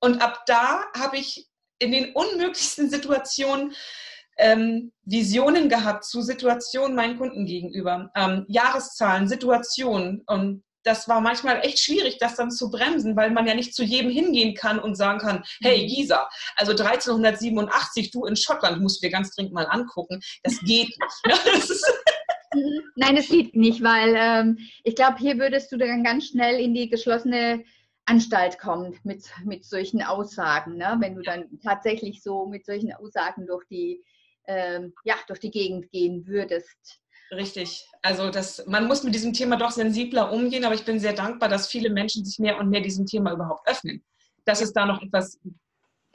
Und 0.00 0.20
ab 0.20 0.42
da 0.46 0.84
habe 0.96 1.16
ich 1.16 1.48
in 1.78 1.92
den 1.92 2.12
unmöglichsten 2.12 2.90
Situationen 2.90 3.72
ähm, 4.38 4.92
Visionen 5.04 5.68
gehabt 5.68 6.04
zu 6.04 6.22
Situationen 6.22 6.94
meinen 6.96 7.18
Kunden 7.18 7.46
gegenüber, 7.46 8.10
ähm, 8.14 8.44
Jahreszahlen, 8.48 9.28
Situationen 9.28 10.22
und 10.26 10.62
das 10.86 11.08
war 11.08 11.20
manchmal 11.20 11.60
echt 11.64 11.80
schwierig, 11.80 12.18
das 12.18 12.36
dann 12.36 12.50
zu 12.50 12.70
bremsen, 12.70 13.16
weil 13.16 13.32
man 13.32 13.46
ja 13.46 13.54
nicht 13.54 13.74
zu 13.74 13.82
jedem 13.82 14.10
hingehen 14.10 14.54
kann 14.54 14.78
und 14.78 14.94
sagen 14.94 15.18
kann, 15.18 15.44
hey 15.60 15.82
mhm. 15.82 15.88
Gisa, 15.88 16.28
also 16.54 16.72
1387, 16.72 18.12
du 18.12 18.24
in 18.24 18.36
Schottland, 18.36 18.80
musst 18.80 19.02
du 19.02 19.06
dir 19.06 19.12
ganz 19.12 19.34
dringend 19.34 19.52
mal 19.52 19.66
angucken. 19.66 20.20
Das 20.42 20.58
geht 20.64 20.94
nicht. 20.96 21.82
Mhm. 22.54 22.80
Nein, 22.94 23.16
es 23.16 23.28
geht 23.28 23.56
nicht, 23.56 23.82
weil 23.82 24.14
ähm, 24.16 24.58
ich 24.84 24.94
glaube, 24.94 25.18
hier 25.18 25.36
würdest 25.36 25.70
du 25.72 25.76
dann 25.76 26.04
ganz 26.04 26.28
schnell 26.28 26.60
in 26.60 26.74
die 26.74 26.88
geschlossene 26.88 27.64
Anstalt 28.06 28.58
kommen 28.58 28.98
mit, 29.02 29.24
mit 29.44 29.64
solchen 29.64 30.02
Aussagen, 30.02 30.76
ne? 30.76 30.96
wenn 31.00 31.16
du 31.16 31.22
dann 31.22 31.58
tatsächlich 31.62 32.22
so 32.22 32.46
mit 32.46 32.64
solchen 32.64 32.92
Aussagen 32.92 33.46
durch 33.46 33.64
die, 33.68 34.02
ähm, 34.46 34.94
ja, 35.04 35.14
durch 35.26 35.40
die 35.40 35.50
Gegend 35.50 35.90
gehen 35.90 36.26
würdest. 36.26 37.00
Richtig. 37.30 37.88
Also 38.02 38.30
das, 38.30 38.64
man 38.66 38.86
muss 38.86 39.02
mit 39.02 39.14
diesem 39.14 39.32
Thema 39.32 39.56
doch 39.56 39.72
sensibler 39.72 40.32
umgehen, 40.32 40.64
aber 40.64 40.74
ich 40.74 40.84
bin 40.84 41.00
sehr 41.00 41.12
dankbar, 41.12 41.48
dass 41.48 41.68
viele 41.68 41.90
Menschen 41.90 42.24
sich 42.24 42.38
mehr 42.38 42.58
und 42.58 42.70
mehr 42.70 42.80
diesem 42.80 43.06
Thema 43.06 43.32
überhaupt 43.32 43.68
öffnen. 43.68 44.04
Dass 44.44 44.60
es 44.60 44.72
da 44.72 44.86
noch 44.86 45.02
etwas 45.02 45.40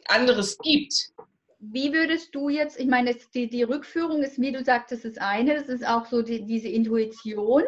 anderes 0.08 0.58
gibt. 0.60 1.12
Wie 1.60 1.94
würdest 1.94 2.34
du 2.34 2.50
jetzt, 2.50 2.80
ich 2.80 2.88
meine, 2.88 3.16
die, 3.34 3.50
die 3.50 3.64
Rückführung 3.64 4.24
ist, 4.24 4.40
wie 4.40 4.52
du 4.52 4.64
sagtest, 4.64 5.06
das 5.06 5.18
eine, 5.18 5.56
das 5.56 5.68
ist 5.68 5.86
auch 5.86 6.06
so 6.06 6.22
die, 6.22 6.46
diese 6.46 6.70
Intuition. 6.70 7.64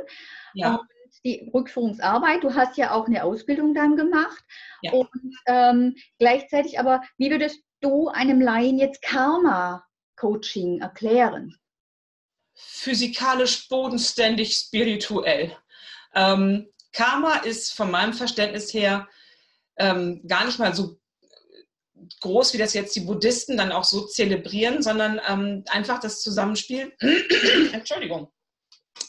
Ja. 0.54 0.76
Und 0.76 0.88
die 1.26 1.50
Rückführungsarbeit, 1.54 2.44
du 2.44 2.56
hast 2.56 2.78
ja 2.78 2.92
auch 2.92 3.08
eine 3.08 3.24
Ausbildung 3.24 3.74
dann 3.74 3.96
gemacht. 3.96 4.44
Ja. 4.82 4.94
Und 4.94 5.10
ähm, 5.48 5.96
gleichzeitig 6.18 6.80
aber, 6.80 7.02
wie 7.18 7.30
würdest 7.30 7.62
du 7.82 8.08
einem 8.08 8.42
Laien 8.42 8.80
jetzt 8.80 9.02
Karma-Coaching 10.16 10.82
erklären? 10.82 11.58
physikalisch 12.56 13.68
bodenständig 13.68 14.56
spirituell. 14.56 15.56
Ähm, 16.14 16.70
Karma 16.92 17.38
ist 17.38 17.74
von 17.74 17.90
meinem 17.90 18.14
Verständnis 18.14 18.74
her 18.74 19.08
ähm, 19.78 20.22
gar 20.28 20.46
nicht 20.46 20.60
mal 20.60 20.76
so 20.76 21.00
groß, 22.22 22.54
wie 22.54 22.60
das 22.60 22.74
jetzt 22.74 22.96
die 22.96 23.02
Buddhisten 23.02 23.58
dann 23.58 23.72
auch 23.72 23.84
so 23.84 24.06
zelebrieren, 24.06 24.84
sondern 24.84 25.20
ähm, 25.28 25.64
einfach 25.70 26.00
das 26.00 26.22
Zusammenspiel, 26.22 26.94
Entschuldigung, 27.74 28.32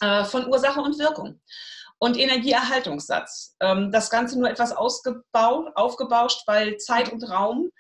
äh, 0.01 0.25
von 0.25 0.49
Ursache 0.49 0.81
und 0.81 0.99
Wirkung 0.99 1.41
und 1.99 2.17
Energieerhaltungssatz. 2.17 3.57
Ähm, 3.61 3.93
das 3.93 4.09
Ganze 4.09 4.39
nur 4.39 4.49
etwas 4.49 4.73
ausgebaut, 4.73 5.71
aufgebauscht, 5.75 6.45
weil 6.47 6.79
Zeit 6.79 7.13
und 7.13 7.23
Raum 7.25 7.71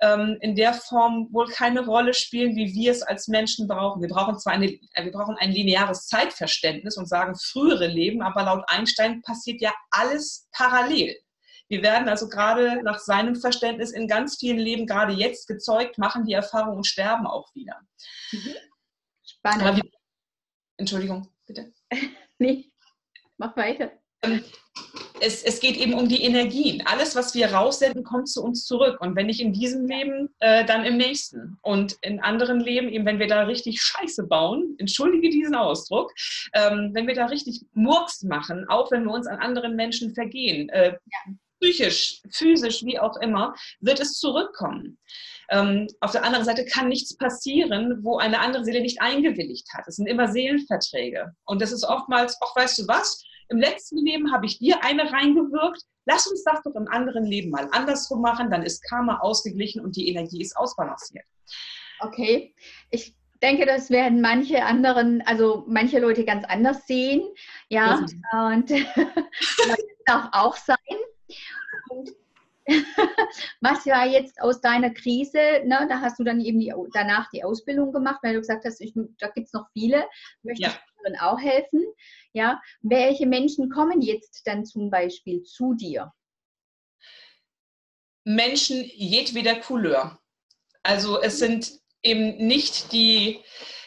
ähm, 0.00 0.36
in 0.40 0.54
der 0.54 0.74
Form 0.74 1.28
wohl 1.32 1.48
keine 1.48 1.84
Rolle 1.84 2.12
spielen, 2.12 2.54
wie 2.54 2.74
wir 2.74 2.92
es 2.92 3.02
als 3.02 3.28
Menschen 3.28 3.66
brauchen. 3.66 4.02
Wir 4.02 4.08
brauchen 4.08 4.38
zwar 4.38 4.52
eine, 4.52 4.66
äh, 4.66 5.04
wir 5.04 5.12
brauchen 5.12 5.36
ein 5.38 5.52
lineares 5.52 6.06
Zeitverständnis 6.06 6.96
und 6.96 7.08
sagen 7.08 7.34
frühere 7.34 7.86
Leben, 7.86 8.22
aber 8.22 8.42
laut 8.42 8.64
Einstein 8.68 9.22
passiert 9.22 9.60
ja 9.60 9.72
alles 9.90 10.48
parallel. 10.52 11.16
Wir 11.68 11.82
werden 11.82 12.08
also 12.08 12.28
gerade 12.28 12.82
nach 12.84 12.98
seinem 12.98 13.34
Verständnis 13.34 13.90
in 13.90 14.06
ganz 14.06 14.38
vielen 14.38 14.58
Leben 14.58 14.86
gerade 14.86 15.12
jetzt 15.12 15.48
gezeugt, 15.48 15.98
machen 15.98 16.24
die 16.24 16.34
Erfahrung 16.34 16.76
und 16.76 16.86
sterben 16.86 17.26
auch 17.26 17.52
wieder. 17.54 17.80
Mhm. 18.32 18.54
Spannend. 19.24 19.76
Wir, 19.76 19.90
Entschuldigung, 20.76 21.28
bitte. 21.46 21.72
nee, 22.38 22.70
mach 23.36 23.56
weiter. 23.56 23.92
Ähm, 24.22 24.42
es, 25.20 25.42
es, 25.42 25.60
geht 25.60 25.76
eben 25.76 25.94
um 25.94 26.08
die 26.08 26.22
Energien. 26.22 26.82
Alles, 26.86 27.16
was 27.16 27.34
wir 27.34 27.52
raussenden, 27.52 28.04
kommt 28.04 28.28
zu 28.28 28.42
uns 28.42 28.64
zurück. 28.64 29.00
Und 29.00 29.16
wenn 29.16 29.26
nicht 29.26 29.40
in 29.40 29.52
diesem 29.52 29.86
Leben, 29.86 30.28
äh, 30.40 30.64
dann 30.64 30.84
im 30.84 30.96
nächsten. 30.96 31.58
Und 31.62 31.96
in 32.02 32.20
anderen 32.20 32.60
Leben, 32.60 32.88
eben 32.88 33.06
wenn 33.06 33.18
wir 33.18 33.26
da 33.26 33.44
richtig 33.44 33.80
Scheiße 33.80 34.26
bauen, 34.26 34.74
entschuldige 34.78 35.30
diesen 35.30 35.54
Ausdruck, 35.54 36.12
ähm, 36.52 36.90
wenn 36.92 37.06
wir 37.06 37.14
da 37.14 37.26
richtig 37.26 37.62
Murks 37.72 38.22
machen, 38.22 38.66
auch 38.68 38.90
wenn 38.90 39.04
wir 39.04 39.12
uns 39.12 39.26
an 39.26 39.38
anderen 39.38 39.74
Menschen 39.76 40.14
vergehen, 40.14 40.68
äh, 40.68 40.90
ja. 40.92 41.32
psychisch, 41.60 42.20
physisch, 42.30 42.84
wie 42.84 42.98
auch 42.98 43.16
immer, 43.16 43.54
wird 43.80 44.00
es 44.00 44.18
zurückkommen. 44.18 44.98
Ähm, 45.48 45.86
auf 46.00 46.10
der 46.10 46.24
anderen 46.24 46.44
Seite 46.44 46.64
kann 46.64 46.88
nichts 46.88 47.16
passieren, 47.16 48.00
wo 48.02 48.18
eine 48.18 48.40
andere 48.40 48.64
Seele 48.64 48.80
nicht 48.80 49.00
eingewilligt 49.00 49.66
hat. 49.72 49.86
Es 49.86 49.96
sind 49.96 50.06
immer 50.06 50.28
Seelenverträge. 50.28 51.32
Und 51.44 51.62
das 51.62 51.72
ist 51.72 51.84
oftmals, 51.84 52.36
auch 52.42 52.54
weißt 52.56 52.78
du 52.78 52.88
was, 52.88 53.22
im 53.48 53.58
letzten 53.58 53.98
Leben 53.98 54.32
habe 54.32 54.46
ich 54.46 54.58
dir 54.58 54.82
eine 54.84 55.12
reingewirkt. 55.12 55.82
Lass 56.06 56.26
uns 56.26 56.44
das 56.44 56.62
doch 56.62 56.74
im 56.74 56.88
anderen 56.88 57.24
Leben 57.24 57.50
mal 57.50 57.68
andersrum 57.72 58.20
machen. 58.20 58.50
Dann 58.50 58.62
ist 58.62 58.82
Karma 58.88 59.18
ausgeglichen 59.18 59.84
und 59.84 59.96
die 59.96 60.08
Energie 60.08 60.40
ist 60.40 60.56
ausbalanciert. 60.56 61.24
Okay. 62.00 62.54
Ich 62.90 63.14
denke, 63.42 63.66
das 63.66 63.90
werden 63.90 64.20
manche 64.20 64.64
anderen, 64.64 65.22
also 65.22 65.64
manche 65.68 65.98
Leute 65.98 66.24
ganz 66.24 66.44
anders 66.44 66.86
sehen. 66.86 67.22
Ja, 67.68 68.04
und 68.32 68.70
das 68.70 69.78
darf 70.06 70.28
auch 70.32 70.56
sein. 70.56 70.76
Und 71.90 72.10
was 73.60 73.86
war 73.86 74.06
jetzt 74.06 74.40
aus 74.40 74.60
deiner 74.60 74.90
Krise, 74.90 75.38
ne, 75.64 75.86
da 75.88 76.00
hast 76.00 76.18
du 76.18 76.24
dann 76.24 76.40
eben 76.40 76.58
die, 76.58 76.74
danach 76.92 77.30
die 77.30 77.44
Ausbildung 77.44 77.92
gemacht, 77.92 78.18
weil 78.22 78.34
du 78.34 78.40
gesagt 78.40 78.64
hast, 78.64 78.80
ich, 78.80 78.92
da 79.18 79.28
gibt 79.28 79.46
es 79.46 79.52
noch 79.52 79.66
viele, 79.72 80.04
möchte 80.42 80.62
ja. 80.62 80.68
ich 80.70 80.95
auch 81.14 81.38
helfen. 81.38 81.84
Ja, 82.32 82.60
welche 82.80 83.26
Menschen 83.26 83.70
kommen 83.70 84.02
jetzt 84.02 84.46
dann 84.46 84.64
zum 84.64 84.90
Beispiel 84.90 85.42
zu 85.42 85.74
dir? 85.74 86.12
Menschen 88.24 88.82
jedweder 88.94 89.54
Couleur. 89.60 90.18
Also 90.82 91.22
es 91.22 91.38
sind 91.38 91.80
eben 92.02 92.36
nicht 92.46 92.92
die, 92.92 93.40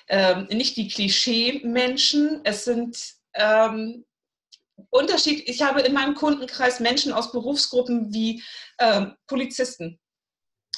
ähm, 0.07 0.47
nicht 0.49 0.77
die 0.77 0.87
Klischee-Menschen, 0.87 2.41
es 2.43 2.65
sind 2.65 2.97
ähm, 3.33 4.05
Unterschied. 4.89 5.47
Ich 5.47 5.61
habe 5.61 5.81
in 5.81 5.93
meinem 5.93 6.15
Kundenkreis 6.15 6.79
Menschen 6.79 7.11
aus 7.11 7.31
Berufsgruppen 7.31 8.13
wie 8.13 8.41
ähm, 8.79 9.15
Polizisten. 9.27 9.99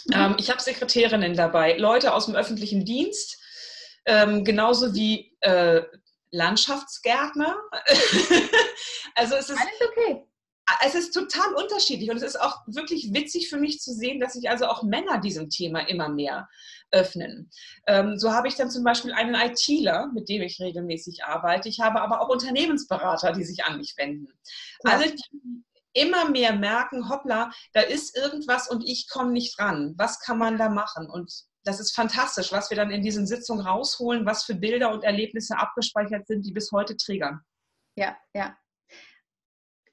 Mhm. 0.06 0.14
Ähm, 0.14 0.36
ich 0.40 0.50
habe 0.50 0.62
Sekretärinnen 0.62 1.36
dabei, 1.36 1.78
Leute 1.78 2.14
aus 2.14 2.26
dem 2.26 2.36
öffentlichen 2.36 2.86
Dienst, 2.86 3.38
ähm, 4.06 4.44
genauso 4.44 4.94
wie 4.96 5.36
äh, 5.42 5.84
Landschaftsgärtner. 6.32 7.56
also 9.16 9.36
es 9.36 9.50
ist 9.50 9.60
alles 9.60 9.90
okay. 9.90 10.26
Es 10.86 10.96
ist 10.96 11.12
total 11.12 11.54
unterschiedlich 11.56 12.10
und 12.10 12.18
es 12.18 12.24
ist 12.24 12.40
auch 12.40 12.62
wirklich 12.66 13.14
witzig 13.14 13.50
für 13.50 13.58
mich 13.58 13.82
zu 13.82 13.94
sehen, 13.94 14.20
dass 14.22 14.34
sich 14.34 14.50
also 14.50 14.68
auch 14.68 14.84
Männer 14.84 15.20
diesem 15.20 15.50
Thema 15.50 15.82
immer 15.90 16.08
mehr 16.08 16.48
öffnen. 16.92 17.52
Ähm, 17.88 18.18
so 18.18 18.32
habe 18.32 18.48
ich 18.48 18.56
dann 18.56 18.72
zum 18.72 18.84
Beispiel 18.84 19.12
einen 19.12 19.36
ITler, 19.36 20.10
mit 20.14 20.30
dem 20.30 20.42
ich 20.42 20.60
regelmäßig 20.60 21.26
arbeite. 21.26 21.68
Ich 21.68 21.80
habe 21.82 22.02
aber 22.02 22.22
auch 22.22 22.30
Unternehmensberater, 22.30 23.34
die 23.34 23.44
sich 23.44 23.66
an 23.66 23.78
mich 23.78 23.96
wenden. 23.98 24.28
Ja. 24.86 24.94
Alle, 24.94 25.12
die 25.12 25.64
immer 25.94 26.30
mehr 26.30 26.54
merken, 26.54 27.10
hoppla, 27.10 27.52
da 27.74 27.82
ist 27.82 28.16
irgendwas 28.16 28.70
und 28.70 28.84
ich 28.88 29.10
komme 29.10 29.32
nicht 29.32 29.60
ran. 29.60 29.94
Was 29.98 30.20
kann 30.20 30.38
man 30.38 30.58
da 30.58 30.70
machen? 30.70 31.10
Und 31.10 31.32
das 31.64 31.80
ist 31.80 31.96
fantastisch, 31.96 32.52
was 32.52 32.70
wir 32.70 32.78
dann 32.78 32.92
in 32.92 33.02
diesen 33.02 33.28
Sitzungen 33.28 33.66
rausholen, 33.66 34.26
was 34.26 34.44
für 34.44 34.56
Bilder 34.56 34.92
und 34.92 35.04
Erlebnisse 35.04 35.58
abgespeichert 35.58 36.28
sind, 36.28 36.46
die 36.46 36.52
bis 36.52 36.72
heute 36.72 36.98
triggern. 36.98 37.42
Ja, 37.96 38.18
ja. 38.34 38.58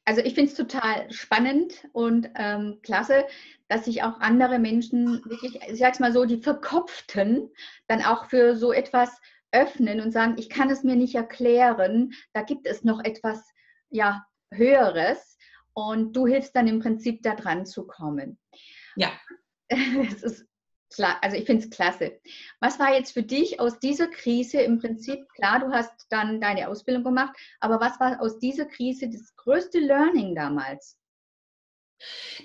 Also 0.05 0.23
ich 0.23 0.35
finde 0.35 0.51
es 0.51 0.57
total 0.57 1.13
spannend 1.13 1.87
und 1.93 2.31
ähm, 2.35 2.79
klasse, 2.83 3.27
dass 3.69 3.85
sich 3.85 4.03
auch 4.03 4.21
andere 4.21 4.59
Menschen 4.59 5.23
wirklich, 5.27 5.61
ich 5.69 5.79
sag's 5.79 6.01
mal 6.01 6.13
so, 6.13 6.25
die 6.25 6.41
Verkopften 6.41 7.51
dann 7.89 8.03
auch 8.03 8.25
für 8.25 8.57
so 8.57 8.73
etwas 8.73 9.11
öffnen 9.53 10.01
und 10.01 10.13
sagen, 10.13 10.37
ich 10.39 10.49
kann 10.49 10.71
es 10.71 10.83
mir 10.83 10.97
nicht 10.97 11.15
erklären, 11.15 12.15
da 12.33 12.43
gibt 12.43 12.67
es 12.67 12.85
noch 12.85 13.05
etwas 13.05 13.51
ja, 13.91 14.25
Höheres 14.51 15.37
und 15.75 16.15
du 16.15 16.27
hilfst 16.27 16.57
dann 16.57 16.69
im 16.69 16.81
Prinzip 16.81 17.23
da 17.23 17.35
dran 17.35 17.67
zu 17.67 17.87
kommen. 17.87 18.39
Ja. 18.97 19.11
Es 19.71 20.23
ist 20.23 20.47
also 21.21 21.37
ich 21.37 21.45
finde 21.45 21.64
es 21.64 21.71
klasse. 21.71 22.21
Was 22.61 22.78
war 22.78 22.95
jetzt 22.95 23.12
für 23.12 23.23
dich 23.23 23.61
aus 23.61 23.78
dieser 23.78 24.09
Krise 24.09 24.61
im 24.61 24.78
Prinzip, 24.78 25.28
klar, 25.35 25.61
du 25.61 25.71
hast 25.71 26.07
dann 26.11 26.40
deine 26.40 26.68
Ausbildung 26.68 27.04
gemacht, 27.04 27.37
aber 27.61 27.80
was 27.80 28.00
war 28.00 28.21
aus 28.21 28.38
dieser 28.38 28.66
Krise 28.66 29.09
das 29.09 29.35
größte 29.37 29.78
Learning 29.78 30.35
damals? 30.35 30.99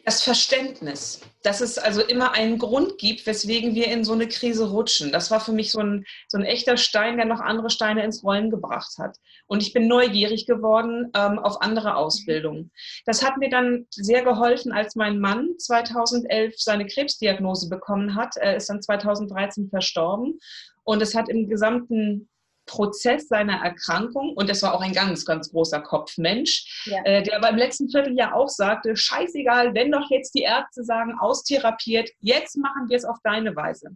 Das 0.06 0.24
Verständnis, 0.24 1.22
dass 1.44 1.62
es 1.62 1.78
also 1.78 2.02
immer 2.02 2.34
einen 2.34 2.58
Grund 2.58 2.98
gibt, 2.98 3.26
weswegen 3.26 3.76
wir 3.76 3.88
in 3.88 4.04
so 4.04 4.14
eine 4.14 4.28
Krise 4.28 4.70
rutschen. 4.72 5.12
Das 5.12 5.32
war 5.32 5.40
für 5.40 5.52
mich 5.52 5.72
so 5.72 5.80
ein, 5.80 6.06
so 6.28 6.38
ein 6.38 6.44
echter 6.44 6.78
Stein, 6.78 7.18
der 7.18 7.26
noch 7.26 7.40
andere 7.40 7.70
Steine 7.70 8.04
ins 8.04 8.24
Rollen 8.24 8.50
gebracht 8.50 8.98
hat. 8.98 9.18
Und 9.48 9.62
ich 9.62 9.72
bin 9.72 9.88
neugierig 9.88 10.46
geworden 10.46 11.12
ähm, 11.16 11.40
auf 11.40 11.62
andere 11.62 11.96
Ausbildungen. 11.96 12.72
Das 13.06 13.24
hat 13.24 13.38
mir 13.38 13.50
dann 13.50 13.86
sehr 13.92 14.24
geholfen, 14.24 14.72
als 14.72 14.96
mein 14.96 15.20
Mann 15.20 15.50
2011 15.58 16.56
seine 16.58 16.86
Krebsdiagnose 16.86 17.70
bekommen 17.70 18.16
hat. 18.16 18.36
Er 18.38 18.56
ist 18.56 18.70
dann 18.70 18.82
2013 18.82 19.70
verstorben. 19.70 20.40
Und 20.84 21.02
es 21.02 21.16
hat 21.16 21.30
im 21.30 21.48
gesamten 21.48 22.30
Prozess 22.66 23.28
seiner 23.28 23.64
Erkrankung, 23.64 24.34
und 24.36 24.50
das 24.50 24.62
war 24.64 24.74
auch 24.74 24.82
ein 24.82 24.94
ganz, 24.94 25.26
ganz 25.26 25.52
großer 25.52 25.82
Kopfmensch, 25.82 26.84
ja. 26.86 27.04
äh, 27.04 27.24
der 27.24 27.40
beim 27.40 27.56
letzten 27.56 27.90
Vierteljahr 27.90 28.36
auch 28.36 28.50
sagte, 28.50 28.96
scheißegal, 28.96 29.74
wenn 29.74 29.92
doch 29.92 30.10
jetzt 30.10 30.34
die 30.36 30.44
Ärzte 30.44 30.84
sagen, 30.84 31.14
austherapiert, 31.20 32.10
jetzt 32.20 32.58
machen 32.58 32.90
wir 32.90 32.98
es 32.98 33.06
auf 33.06 33.18
deine 33.24 33.56
Weise. 33.56 33.96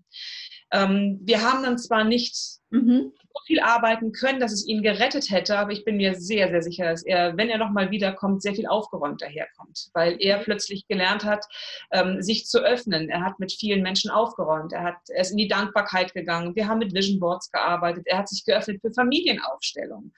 Ähm, 0.72 1.20
wir 1.24 1.42
haben 1.42 1.64
dann 1.64 1.78
zwar 1.78 2.04
nicht 2.04 2.36
mhm. 2.70 3.14
so 3.16 3.42
viel 3.46 3.60
arbeiten 3.62 4.12
können, 4.12 4.40
dass 4.40 4.52
es 4.52 4.68
ihn 4.68 4.82
gerettet 4.82 5.30
hätte, 5.30 5.58
aber 5.58 5.72
ich 5.72 5.86
bin 5.86 5.98
mir 5.98 6.16
sehr, 6.16 6.50
sehr 6.50 6.62
sicher, 6.62 6.86
dass 6.86 7.04
er, 7.04 7.38
wenn 7.38 7.50
er 7.50 7.58
nochmal 7.58 7.92
wiederkommt, 7.92 8.42
sehr 8.42 8.54
viel 8.54 8.68
aufgeräumt 8.68 9.22
daherkommt, 9.22 9.90
weil 9.94 10.18
er 10.20 10.40
plötzlich 10.40 10.86
gelernt 10.88 11.24
hat, 11.24 11.46
ähm, 11.92 12.22
sich 12.22 12.48
zu 12.48 12.60
öffnen. 12.60 13.10
Er 13.10 13.24
hat 13.24 13.40
mit 13.40 13.54
vielen 13.54 13.82
Menschen 13.82 14.12
aufgeräumt, 14.12 14.74
er, 14.74 14.84
hat, 14.84 14.98
er 15.10 15.22
ist 15.22 15.32
in 15.32 15.38
die 15.38 15.48
Dankbarkeit 15.48 16.14
gegangen, 16.14 16.56
wir 16.56 16.68
haben 16.68 16.80
mit 16.80 16.94
Vision 16.94 17.20
Boards 17.20 17.50
gearbeitet, 17.52 18.04
er 18.06 18.20
hat 18.20 18.30
sich 18.30 18.44
geöffnet 18.44 18.82
für 18.82 18.92
Familienaufstellungen 18.92 20.14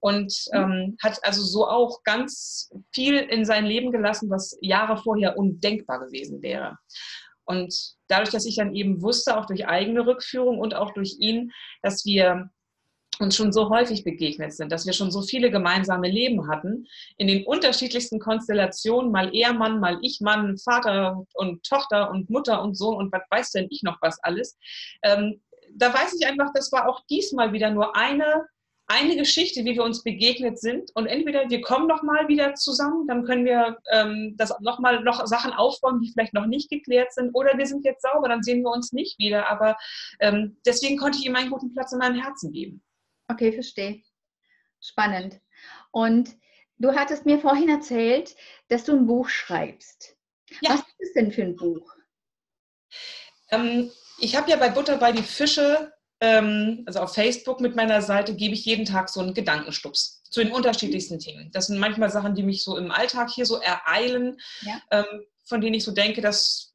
und 0.00 0.34
mhm. 0.52 0.58
ähm, 0.58 0.96
hat 1.02 1.18
also 1.22 1.42
so 1.42 1.66
auch 1.66 2.02
ganz 2.02 2.70
viel 2.92 3.16
in 3.16 3.46
sein 3.46 3.64
Leben 3.64 3.90
gelassen, 3.90 4.28
was 4.28 4.58
Jahre 4.60 4.98
vorher 4.98 5.38
undenkbar 5.38 6.00
gewesen 6.00 6.42
wäre. 6.42 6.76
Und 7.44 7.94
dadurch, 8.08 8.30
dass 8.30 8.46
ich 8.46 8.56
dann 8.56 8.74
eben 8.74 9.02
wusste, 9.02 9.36
auch 9.38 9.46
durch 9.46 9.66
eigene 9.66 10.06
Rückführung 10.06 10.58
und 10.58 10.74
auch 10.74 10.92
durch 10.92 11.16
ihn, 11.18 11.52
dass 11.82 12.04
wir 12.04 12.50
uns 13.20 13.36
schon 13.36 13.52
so 13.52 13.70
häufig 13.70 14.04
begegnet 14.04 14.52
sind, 14.52 14.72
dass 14.72 14.86
wir 14.86 14.92
schon 14.92 15.10
so 15.10 15.22
viele 15.22 15.50
gemeinsame 15.50 16.08
Leben 16.08 16.48
hatten, 16.48 16.86
in 17.16 17.28
den 17.28 17.46
unterschiedlichsten 17.46 18.18
Konstellationen, 18.18 19.12
mal 19.12 19.34
er 19.34 19.52
Mann, 19.52 19.80
mal 19.80 19.98
ich 20.02 20.20
Mann, 20.20 20.58
Vater 20.58 21.24
und 21.34 21.64
Tochter 21.64 22.10
und 22.10 22.28
Mutter 22.30 22.62
und 22.62 22.76
Sohn 22.76 22.96
und 22.96 23.12
was 23.12 23.22
weiß 23.30 23.50
denn 23.52 23.68
ich 23.70 23.82
noch 23.82 23.98
was 24.00 24.18
alles. 24.22 24.58
Ähm, 25.02 25.40
da 25.76 25.92
weiß 25.92 26.14
ich 26.18 26.26
einfach, 26.26 26.50
das 26.54 26.72
war 26.72 26.88
auch 26.88 27.00
diesmal 27.08 27.52
wieder 27.52 27.70
nur 27.70 27.96
eine 27.96 28.46
eine 28.86 29.16
Geschichte, 29.16 29.64
wie 29.64 29.74
wir 29.74 29.82
uns 29.82 30.02
begegnet 30.02 30.58
sind. 30.58 30.90
Und 30.94 31.06
entweder 31.06 31.48
wir 31.48 31.60
kommen 31.60 31.86
noch 31.86 32.02
mal 32.02 32.28
wieder 32.28 32.54
zusammen, 32.54 33.06
dann 33.06 33.24
können 33.24 33.44
wir 33.44 33.78
ähm, 33.90 34.34
das 34.36 34.52
noch 34.60 34.78
mal 34.78 35.02
noch 35.02 35.26
Sachen 35.26 35.52
aufräumen, 35.52 36.00
die 36.00 36.12
vielleicht 36.12 36.34
noch 36.34 36.46
nicht 36.46 36.70
geklärt 36.70 37.12
sind, 37.12 37.30
oder 37.34 37.56
wir 37.56 37.66
sind 37.66 37.84
jetzt 37.84 38.02
sauber, 38.02 38.28
dann 38.28 38.42
sehen 38.42 38.62
wir 38.62 38.70
uns 38.70 38.92
nicht 38.92 39.18
wieder. 39.18 39.48
Aber 39.48 39.76
ähm, 40.20 40.58
deswegen 40.66 40.98
konnte 40.98 41.18
ich 41.18 41.26
ihm 41.26 41.36
einen 41.36 41.50
guten 41.50 41.72
Platz 41.72 41.92
in 41.92 41.98
meinem 41.98 42.20
Herzen 42.20 42.52
geben. 42.52 42.82
Okay, 43.28 43.52
verstehe. 43.52 44.02
Spannend. 44.80 45.40
Und 45.90 46.36
du 46.78 46.94
hattest 46.94 47.24
mir 47.24 47.38
vorhin 47.38 47.70
erzählt, 47.70 48.36
dass 48.68 48.84
du 48.84 48.92
ein 48.92 49.06
Buch 49.06 49.28
schreibst. 49.28 50.16
Ja. 50.60 50.70
Was 50.70 50.80
ist 50.80 50.94
es 51.00 51.12
denn 51.14 51.32
für 51.32 51.42
ein 51.42 51.56
Buch? 51.56 51.90
Ähm, 53.50 53.90
ich 54.18 54.36
habe 54.36 54.50
ja 54.50 54.56
bei 54.56 54.68
Butter 54.68 54.98
bei 54.98 55.12
die 55.12 55.22
Fische 55.22 55.92
also 56.86 57.00
auf 57.00 57.14
Facebook 57.14 57.60
mit 57.60 57.76
meiner 57.76 58.02
Seite, 58.02 58.34
gebe 58.34 58.54
ich 58.54 58.64
jeden 58.64 58.84
Tag 58.84 59.08
so 59.08 59.20
einen 59.20 59.34
Gedankenstups 59.34 60.22
zu 60.30 60.42
den 60.42 60.52
unterschiedlichsten 60.52 61.18
Themen. 61.18 61.50
Das 61.52 61.68
sind 61.68 61.78
manchmal 61.78 62.10
Sachen, 62.10 62.34
die 62.34 62.42
mich 62.42 62.64
so 62.64 62.76
im 62.76 62.90
Alltag 62.90 63.30
hier 63.30 63.46
so 63.46 63.56
ereilen, 63.56 64.40
ja. 64.62 64.80
ähm, 64.90 65.24
von 65.44 65.60
denen 65.60 65.74
ich 65.74 65.84
so 65.84 65.92
denke, 65.92 66.20
das 66.20 66.74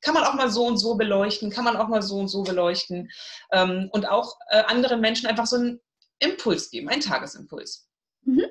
kann 0.00 0.14
man 0.14 0.24
auch 0.24 0.34
mal 0.34 0.50
so 0.50 0.66
und 0.66 0.78
so 0.78 0.94
beleuchten, 0.94 1.50
kann 1.50 1.64
man 1.64 1.76
auch 1.76 1.88
mal 1.88 2.02
so 2.02 2.16
und 2.16 2.28
so 2.28 2.42
beleuchten 2.42 3.10
ähm, 3.52 3.88
und 3.92 4.08
auch 4.08 4.36
äh, 4.50 4.62
anderen 4.64 5.00
Menschen 5.00 5.26
einfach 5.26 5.46
so 5.46 5.56
einen 5.56 5.80
Impuls 6.18 6.70
geben, 6.70 6.88
einen 6.88 7.00
Tagesimpuls. 7.00 7.88
Mhm. 8.22 8.46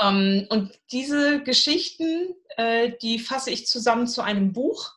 Ähm, 0.00 0.46
und 0.50 0.78
diese 0.92 1.42
Geschichten, 1.42 2.34
äh, 2.56 2.92
die 3.02 3.18
fasse 3.18 3.50
ich 3.50 3.66
zusammen 3.66 4.06
zu 4.06 4.22
einem 4.22 4.52
Buch 4.52 4.92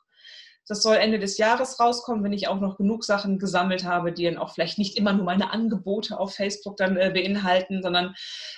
das 0.67 0.81
soll 0.81 0.97
Ende 0.97 1.19
des 1.19 1.37
Jahres 1.37 1.79
rauskommen, 1.79 2.23
wenn 2.23 2.33
ich 2.33 2.47
auch 2.47 2.59
noch 2.59 2.77
genug 2.77 3.03
Sachen 3.03 3.39
gesammelt 3.39 3.85
habe, 3.85 4.11
die 4.11 4.25
dann 4.25 4.37
auch 4.37 4.53
vielleicht 4.53 4.77
nicht 4.77 4.97
immer 4.97 5.13
nur 5.13 5.25
meine 5.25 5.51
Angebote 5.51 6.19
auf 6.19 6.35
Facebook 6.35 6.77
dann 6.77 6.97
äh, 6.97 7.11
beinhalten, 7.13 7.81
sondern 7.81 8.15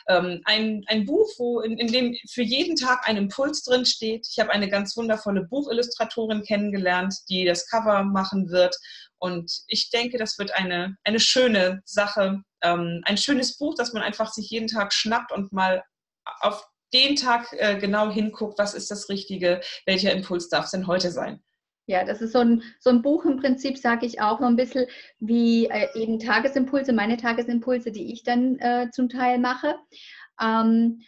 ähm, 0.08 0.42
ein, 0.46 0.84
ein 0.88 1.06
Buch, 1.06 1.30
wo 1.38 1.62
in, 1.62 1.78
in 1.78 1.92
dem 1.92 2.18
für 2.30 2.42
jeden 2.42 2.76
Tag 2.76 3.08
ein 3.08 3.18
Impuls 3.18 3.64
drin 3.64 3.86
steht. 3.86 4.28
Ich 4.30 4.40
habe 4.40 4.52
eine 4.52 4.70
ganz 4.70 4.98
wundervolle 4.98 5.44
Buchillustratorin 5.44 6.44
kennengelernt, 6.44 7.16
die 7.30 7.46
das 7.46 7.68
Cover 7.68 8.04
machen 8.04 8.50
wird. 8.50 8.76
Und 9.20 9.52
ich 9.68 9.90
denke, 9.92 10.18
das 10.18 10.40
wird 10.40 10.56
eine, 10.56 10.96
eine 11.04 11.20
schöne 11.20 11.82
Sache, 11.86 12.42
ähm, 12.64 13.02
ein 13.06 13.18
schönes 13.18 13.58
Buch, 13.58 13.76
das 13.76 13.94
man 13.94 14.02
einfach 14.02 14.32
sich 14.32 14.50
jeden 14.50 14.68
Tag 14.68 14.94
schnappt 14.94 15.32
und 15.32 15.52
mal 15.52 15.84
auf 16.42 16.66
den 16.94 17.16
Tag 17.16 17.54
äh, 17.54 17.78
genau 17.78 18.10
hinguckt, 18.10 18.58
was 18.58 18.74
ist 18.74 18.90
das 18.90 19.10
Richtige, 19.10 19.62
welcher 19.86 20.12
Impuls 20.12 20.50
darf 20.50 20.66
es 20.66 20.72
denn 20.72 20.88
heute 20.88 21.12
sein. 21.12 21.44
Ja, 21.90 22.04
das 22.04 22.22
ist 22.22 22.34
so 22.34 22.40
ein, 22.40 22.62
so 22.80 22.92
ein 22.92 23.02
Buch 23.02 23.26
im 23.26 23.38
Prinzip, 23.38 23.76
sage 23.80 24.06
ich 24.06 24.22
auch, 24.22 24.40
noch 24.40 24.48
ein 24.48 24.56
bisschen 24.56 24.86
wie 25.20 25.66
äh, 25.66 25.88
eben 25.96 26.20
Tagesimpulse, 26.20 26.94
meine 26.94 27.18
Tagesimpulse, 27.18 27.92
die 27.92 28.14
ich 28.14 28.22
dann 28.22 28.60
äh, 28.60 28.92
zum 28.92 29.10
Teil 29.10 29.40
mache. 29.40 29.74
Ähm, 30.40 31.02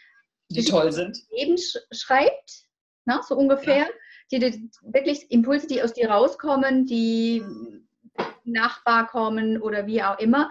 die 0.50 0.64
toll 0.64 0.90
sind. 0.90 1.16
Leben 1.30 1.56
sch 1.56 1.78
schreibt, 1.92 2.64
na, 3.04 3.18
ne, 3.18 3.22
so 3.24 3.36
ungefähr. 3.36 3.76
Ja. 3.76 3.86
Die, 4.32 4.38
die, 4.40 4.70
wirklich 4.82 5.30
Impulse, 5.30 5.68
die 5.68 5.80
aus 5.84 5.92
dir 5.92 6.10
rauskommen, 6.10 6.84
die 6.84 7.44
Nachbar 8.42 9.06
kommen 9.06 9.62
oder 9.62 9.86
wie 9.86 10.02
auch 10.02 10.18
immer. 10.18 10.50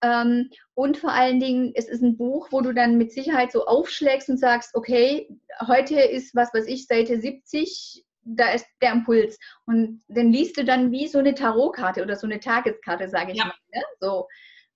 Ähm, 0.00 0.48
und 0.72 0.96
vor 0.96 1.12
allen 1.12 1.40
Dingen, 1.40 1.72
es 1.74 1.90
ist 1.90 2.00
ein 2.00 2.16
Buch, 2.16 2.48
wo 2.52 2.62
du 2.62 2.72
dann 2.72 2.96
mit 2.96 3.12
Sicherheit 3.12 3.52
so 3.52 3.66
aufschlägst 3.66 4.30
und 4.30 4.38
sagst, 4.38 4.74
okay, 4.74 5.28
heute 5.66 6.00
ist, 6.00 6.34
was 6.34 6.54
weiß 6.54 6.66
ich, 6.68 6.86
Seite 6.86 7.20
70 7.20 8.06
da 8.24 8.50
ist 8.50 8.66
der 8.80 8.92
Impuls. 8.92 9.38
Und 9.66 10.02
den 10.08 10.32
liest 10.32 10.56
du 10.56 10.64
dann 10.64 10.90
wie 10.90 11.08
so 11.08 11.18
eine 11.18 11.34
Tarotkarte 11.34 12.02
oder 12.02 12.16
so 12.16 12.26
eine 12.26 12.40
Tageskarte, 12.40 13.08
sage 13.08 13.32
ich 13.32 13.38
ja. 13.38 13.46
mal. 13.46 13.54
Ne? 13.72 13.82
So, 14.00 14.28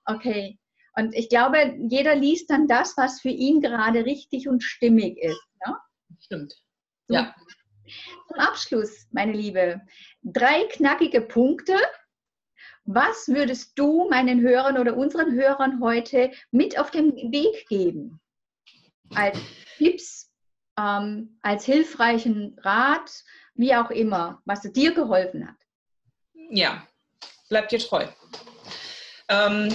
okay. 0.04 0.58
Und 0.96 1.14
ich 1.14 1.28
glaube, 1.28 1.76
jeder 1.88 2.14
liest 2.14 2.50
dann 2.50 2.66
das, 2.66 2.96
was 2.96 3.20
für 3.20 3.28
ihn 3.28 3.60
gerade 3.60 4.04
richtig 4.04 4.48
und 4.48 4.62
stimmig 4.62 5.18
ist. 5.18 5.40
Ne? 5.66 5.76
Stimmt. 6.20 6.54
So. 7.08 7.14
Ja. 7.14 7.34
Zum 8.28 8.38
Abschluss, 8.38 9.06
meine 9.12 9.32
Liebe, 9.32 9.80
drei 10.22 10.64
knackige 10.72 11.20
Punkte. 11.20 11.76
Was 12.84 13.28
würdest 13.28 13.78
du 13.78 14.08
meinen 14.08 14.40
Hörern 14.40 14.78
oder 14.78 14.96
unseren 14.96 15.32
Hörern 15.34 15.80
heute 15.80 16.30
mit 16.50 16.78
auf 16.78 16.90
den 16.90 17.14
Weg 17.32 17.66
geben? 17.68 18.20
Als 19.14 19.38
Tipps, 19.76 20.25
ähm, 20.78 21.38
als 21.42 21.64
hilfreichen 21.64 22.56
Rat, 22.62 23.24
wie 23.54 23.74
auch 23.74 23.90
immer, 23.90 24.42
was 24.44 24.62
dir 24.62 24.94
geholfen 24.94 25.48
hat. 25.48 25.56
Ja, 26.50 26.86
bleib 27.48 27.68
dir 27.68 27.78
treu. 27.78 28.06
Ähm, 29.28 29.74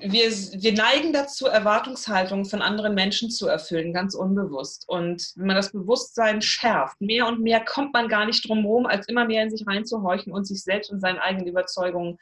wir, 0.00 0.30
wir 0.30 0.72
neigen 0.72 1.12
dazu, 1.12 1.46
Erwartungshaltungen 1.46 2.44
von 2.44 2.60
anderen 2.60 2.94
Menschen 2.94 3.30
zu 3.30 3.46
erfüllen, 3.46 3.92
ganz 3.92 4.14
unbewusst. 4.14 4.88
Und 4.88 5.32
wenn 5.36 5.46
man 5.46 5.56
das 5.56 5.72
Bewusstsein 5.72 6.42
schärft, 6.42 7.00
mehr 7.00 7.26
und 7.26 7.40
mehr 7.40 7.64
kommt 7.64 7.92
man 7.92 8.08
gar 8.08 8.26
nicht 8.26 8.48
drum 8.48 8.62
herum, 8.62 8.86
als 8.86 9.06
immer 9.08 9.24
mehr 9.24 9.44
in 9.44 9.50
sich 9.50 9.66
reinzuhorchen 9.66 10.32
und 10.32 10.44
sich 10.44 10.62
selbst 10.62 10.90
und 10.90 11.00
seinen 11.00 11.18
eigenen 11.18 11.46
Überzeugungen 11.46 12.18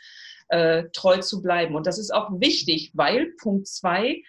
äh, 0.48 0.84
treu 0.92 1.18
zu 1.18 1.42
bleiben. 1.42 1.74
Und 1.74 1.86
das 1.86 1.98
ist 1.98 2.12
auch 2.12 2.28
wichtig, 2.32 2.90
weil 2.94 3.32
Punkt 3.40 3.66
zwei, 3.66 4.22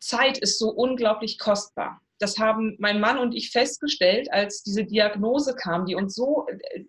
Zeit 0.00 0.38
ist 0.38 0.58
so 0.58 0.70
unglaublich 0.70 1.38
kostbar 1.38 2.00
das 2.18 2.38
haben 2.38 2.76
mein 2.78 3.00
Mann 3.00 3.18
und 3.18 3.34
ich 3.34 3.50
festgestellt, 3.50 4.32
als 4.32 4.62
diese 4.62 4.84
Diagnose 4.84 5.54
kam, 5.54 5.86
die 5.86 5.94
uns 5.94 6.14
so 6.14 6.46
äh, 6.48 6.84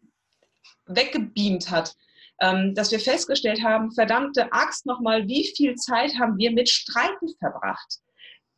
weggebeamt 0.85 1.69
hat, 1.69 1.95
ähm, 2.41 2.73
dass 2.73 2.91
wir 2.91 2.99
festgestellt 2.99 3.63
haben, 3.63 3.91
verdammte 3.91 4.51
Axt 4.51 4.85
nochmal, 4.85 5.27
wie 5.27 5.45
viel 5.55 5.75
Zeit 5.75 6.17
haben 6.19 6.37
wir 6.37 6.51
mit 6.51 6.69
Streiten 6.69 7.29
verbracht? 7.37 7.99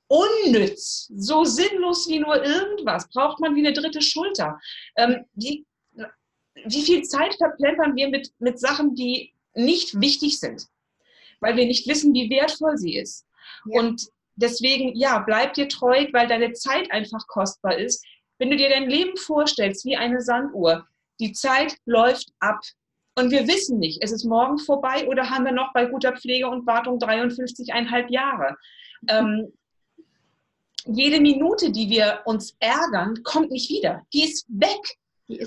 Unnütz, 0.08 1.10
so 1.16 1.46
sinnlos 1.46 2.08
wie 2.10 2.20
nur 2.20 2.44
irgendwas, 2.44 3.08
braucht 3.10 3.40
man 3.40 3.56
wie 3.56 3.66
eine 3.66 3.74
dritte 3.74 4.02
Schulter. 4.02 4.60
Ähm, 4.98 5.26
wie, 5.34 5.66
wie 6.66 6.82
viel 6.82 7.04
Zeit 7.04 7.36
verplempern 7.36 7.96
wir 7.96 8.10
mit, 8.10 8.32
mit 8.40 8.60
Sachen, 8.60 8.94
die 8.94 9.34
nicht 9.54 10.00
wichtig 10.00 10.40
sind, 10.40 10.68
weil 11.40 11.56
wir 11.56 11.66
nicht 11.66 11.88
wissen, 11.88 12.14
wie 12.14 12.30
wertvoll 12.30 12.78
sie 12.78 12.98
ist. 12.98 13.26
Ja. 13.66 13.80
Und 13.80 14.10
deswegen, 14.42 14.96
ja, 14.96 15.20
bleib 15.20 15.54
dir 15.54 15.68
treu, 15.68 16.08
weil 16.12 16.28
deine 16.28 16.54
Zeit 16.54 16.92
einfach 16.92 17.26
kostbar 17.28 17.78
ist. 17.78 18.06
Wenn 18.40 18.50
du 18.50 18.58
dir 18.58 18.70
dein 18.70 18.90
Leben 18.90 19.16
vorstellst 19.18 19.86
wie 19.86 19.96
eine 19.96 20.22
Sanduhr, 20.22 20.88
die 21.20 21.32
Zeit 21.32 21.78
läuft 21.86 22.30
ab. 22.40 22.60
Und 23.16 23.30
wir 23.30 23.48
wissen 23.48 23.78
nicht, 23.78 24.02
ist 24.02 24.12
es 24.12 24.24
morgen 24.24 24.58
vorbei 24.58 25.08
oder 25.08 25.30
haben 25.30 25.46
wir 25.46 25.52
noch 25.52 25.74
bei 25.74 25.86
guter 25.86 26.14
Pflege 26.14 26.50
und 26.50 26.66
Wartung 26.66 26.98
53,5 26.98 28.10
Jahre? 28.10 28.58
Ähm, 29.08 29.54
jede 30.86 31.20
Minute, 31.20 31.72
die 31.72 31.90
wir 31.90 32.22
uns 32.26 32.56
ärgern, 32.60 33.22
kommt 33.24 33.52
nicht 33.52 33.70
wieder. 33.70 34.02
Die 34.14 34.24
ist 34.24 34.46
weg 34.50 34.98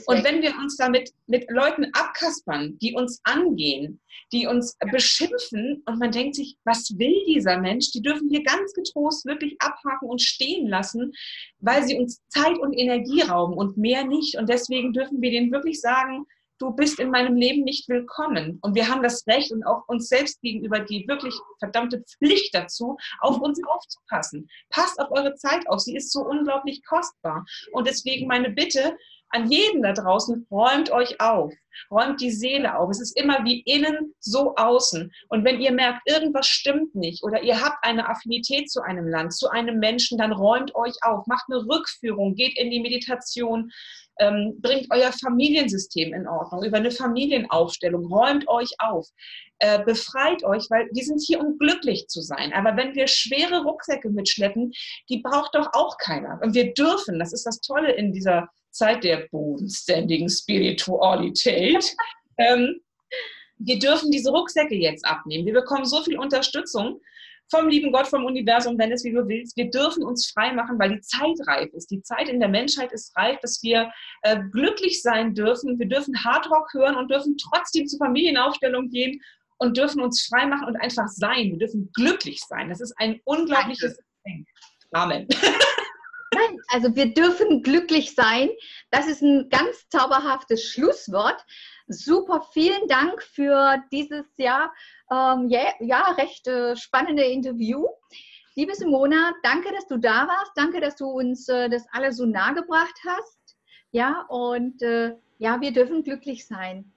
und 0.07 0.25
wenn 0.25 0.43
wir 0.43 0.55
uns 0.57 0.77
damit 0.77 1.11
mit 1.27 1.51
Leuten 1.51 1.87
abkaspern, 1.93 2.79
die 2.79 2.95
uns 2.95 3.21
angehen, 3.25 4.01
die 4.33 4.47
uns 4.47 4.77
beschimpfen 4.91 5.83
und 5.87 5.99
man 5.99 6.11
denkt 6.11 6.37
sich, 6.37 6.57
was 6.65 6.91
will 6.99 7.15
dieser 7.27 7.59
Mensch? 7.59 7.91
Die 7.93 8.03
dürfen 8.03 8.31
wir 8.31 8.43
ganz 8.43 8.73
getrost 8.73 9.25
wirklich 9.27 9.57
abhaken 9.61 10.09
und 10.09 10.23
stehen 10.23 10.69
lassen, 10.69 11.13
weil 11.61 11.83
sie 11.85 11.97
uns 11.97 12.21
Zeit 12.29 12.59
und 12.59 12.73
Energie 12.73 13.23
rauben 13.23 13.55
und 13.55 13.77
mehr 13.77 14.05
nicht. 14.05 14.37
Und 14.37 14.49
deswegen 14.49 14.93
dürfen 14.93 15.21
wir 15.21 15.31
denen 15.31 15.53
wirklich 15.53 15.81
sagen, 15.81 16.27
du 16.59 16.71
bist 16.73 16.99
in 16.99 17.11
meinem 17.11 17.37
Leben 17.37 17.65
nicht 17.65 17.89
willkommen. 17.89 18.59
Und 18.63 18.75
wir 18.75 18.89
haben 18.89 19.03
das 19.03 19.27
Recht 19.27 19.53
und 19.53 19.65
auch 19.65 19.83
uns 19.89 20.09
selbst 20.09 20.41
gegenüber 20.41 20.81
die 20.81 21.07
wirklich 21.09 21.35
verdammte 21.59 22.03
Pflicht 22.03 22.55
dazu, 22.55 22.97
auf 23.21 23.39
uns 23.41 23.61
aufzupassen. 23.67 24.49
Passt 24.71 24.99
auf 25.01 25.11
eure 25.11 25.35
Zeit 25.35 25.69
auf, 25.69 25.81
sie 25.81 25.97
ist 25.97 26.13
so 26.13 26.21
unglaublich 26.21 26.85
kostbar. 26.87 27.45
Und 27.73 27.87
deswegen 27.87 28.27
meine 28.27 28.51
Bitte, 28.51 28.97
an 29.31 29.51
jeden 29.51 29.83
da 29.83 29.93
draußen, 29.93 30.47
räumt 30.49 30.93
euch 30.93 31.21
auf, 31.21 31.53
räumt 31.91 32.21
die 32.21 32.31
Seele 32.31 32.79
auf. 32.79 32.89
Es 32.91 33.01
ist 33.01 33.19
immer 33.19 33.45
wie 33.45 33.63
innen, 33.63 34.15
so 34.21 34.55
außen. 34.55 35.11
Und 35.29 35.45
wenn 35.45 35.61
ihr 35.61 35.73
merkt, 35.73 36.09
irgendwas 36.09 36.47
stimmt 36.47 36.95
nicht 36.95 37.25
oder 37.25 37.43
ihr 37.43 37.61
habt 37.61 37.79
eine 37.83 38.09
Affinität 38.09 38.71
zu 38.71 38.81
einem 38.83 39.09
Land, 39.09 39.35
zu 39.35 39.49
einem 39.49 39.81
Menschen, 39.81 40.19
dann 40.19 40.31
räumt 40.31 40.75
euch 40.77 40.95
auf, 41.03 41.27
macht 41.27 41.47
eine 41.51 41.67
Rückführung, 41.67 42.37
geht 42.37 42.57
in 42.57 42.71
die 42.71 42.81
Meditation, 42.81 43.73
ähm, 44.19 44.59
bringt 44.61 44.87
euer 44.91 45.13
Familiensystem 45.13 46.15
in 46.15 46.27
Ordnung, 46.27 46.65
über 46.65 46.79
eine 46.79 46.91
Familienaufstellung, 46.91 48.07
räumt 48.07 48.49
euch 48.49 48.71
auf, 48.79 49.09
äh, 49.59 49.83
befreit 49.85 50.45
euch, 50.45 50.67
weil 50.71 50.89
wir 50.93 51.05
sind 51.05 51.21
hier, 51.21 51.41
um 51.41 51.59
glücklich 51.59 52.07
zu 52.09 52.21
sein. 52.21 52.53
Aber 52.53 52.77
wenn 52.77 52.95
wir 52.95 53.07
schwere 53.07 53.63
Rucksäcke 53.63 54.11
mitschleppen, 54.11 54.73
die 55.09 55.19
braucht 55.19 55.55
doch 55.55 55.69
auch 55.73 55.97
keiner. 55.99 56.41
Und 56.43 56.55
wir 56.55 56.75
dürfen, 56.75 57.19
das 57.19 57.33
ist 57.33 57.47
das 57.47 57.61
Tolle 57.61 57.93
in 57.93 58.13
dieser 58.13 58.49
Zeit 58.71 59.05
der 59.05 59.29
bodenständigen 59.31 60.29
Spiritualität. 60.29 61.95
ähm, 62.39 62.81
wir 63.59 63.79
dürfen 63.79 64.11
diese 64.11 64.31
Rucksäcke 64.31 64.75
jetzt 64.75 65.05
abnehmen. 65.05 65.47
Wir 65.47 65.55
bekommen 65.55 65.85
so 65.85 66.03
viel 66.03 66.19
Unterstützung 66.19 67.01
vom 67.51 67.69
lieben 67.69 67.93
Gott, 67.93 68.07
vom 68.07 68.25
Universum, 68.25 68.79
wenn 68.79 68.93
es 68.93 69.05
wie 69.05 69.13
du 69.13 69.27
willst. 69.29 69.57
Wir 69.57 69.71
dürfen 69.71 70.03
uns 70.03 70.31
frei 70.31 70.53
machen, 70.53 70.79
weil 70.79 70.95
die 70.95 71.01
Zeit 71.01 71.37
reif 71.47 71.73
ist. 71.73 71.91
Die 71.91 72.03
Zeit 72.03 72.29
in 72.29 72.41
der 72.41 72.49
Menschheit 72.49 72.93
ist 72.93 73.17
reif, 73.17 73.39
dass 73.41 73.63
wir 73.63 73.91
äh, 74.23 74.41
glücklich 74.53 75.03
sein 75.03 75.35
dürfen. 75.35 75.79
Wir 75.79 75.89
dürfen 75.89 76.25
Hardrock 76.25 76.73
hören 76.73 76.97
und 76.97 77.11
dürfen 77.11 77.37
trotzdem 77.37 77.87
zur 77.87 77.99
Familienaufstellung 77.99 78.89
gehen 78.91 79.21
und 79.59 79.77
dürfen 79.77 80.01
uns 80.01 80.23
frei 80.23 80.47
machen 80.47 80.67
und 80.67 80.77
einfach 80.77 81.09
sein. 81.09 81.53
Wir 81.53 81.59
dürfen 81.59 81.91
glücklich 81.95 82.41
sein. 82.41 82.69
Das 82.69 82.81
ist 82.81 82.95
ein 82.99 83.21
unglaubliches 83.25 83.99
Ding. 84.27 84.47
Amen. 84.93 85.27
Nein, 86.35 86.59
also 86.69 86.95
wir 86.97 87.15
dürfen 87.15 87.63
glücklich 87.63 88.15
sein. 88.15 88.51
Das 88.91 89.07
ist 89.07 89.23
ein 89.23 89.49
ganz 89.51 89.89
zauberhaftes 89.89 90.65
Schlusswort. 90.65 91.45
Super, 91.87 92.47
vielen 92.53 92.89
Dank 92.89 93.23
für 93.23 93.83
dieses 93.93 94.27
ja, 94.37 94.73
ähm, 95.11 95.49
ja, 95.49 95.73
ja 95.81 96.13
recht 96.13 96.47
äh, 96.47 96.77
spannende 96.77 97.25
Interview. 97.25 97.87
Liebe 98.57 98.75
Simona, 98.75 99.33
danke, 99.43 99.73
dass 99.73 99.87
du 99.89 99.99
da 99.99 100.29
warst. 100.29 100.53
Danke, 100.55 100.81
dass 100.81 100.97
du 100.97 101.07
uns 101.07 101.49
äh, 101.49 101.69
das 101.69 101.87
alles 101.93 102.17
so 102.17 102.27
nahe 102.27 102.55
gebracht 102.55 102.95
hast. 103.07 103.57
Ja, 103.91 104.25
und 104.29 104.81
äh, 104.83 105.17
ja, 105.39 105.61
wir 105.61 105.73
dürfen 105.73 106.03
glücklich 106.03 106.47
sein. 106.47 106.93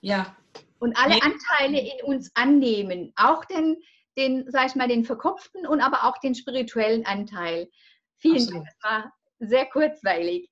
Ja. 0.00 0.36
Und 0.78 0.96
alle 0.96 1.14
Anteile 1.22 1.80
in 1.80 2.04
uns 2.04 2.30
annehmen. 2.34 3.12
Auch 3.16 3.44
den, 3.44 3.76
den, 4.16 4.50
sag 4.50 4.66
ich 4.66 4.74
mal, 4.74 4.88
den 4.88 5.04
verkopften 5.04 5.66
und 5.66 5.80
aber 5.80 6.04
auch 6.04 6.18
den 6.18 6.34
spirituellen 6.34 7.06
Anteil. 7.06 7.68
Vielen 8.18 8.36
Absolut. 8.36 8.64
Dank, 8.64 8.76
das 8.80 8.90
war 8.90 9.12
sehr 9.40 9.66
kurzweilig. 9.66 10.50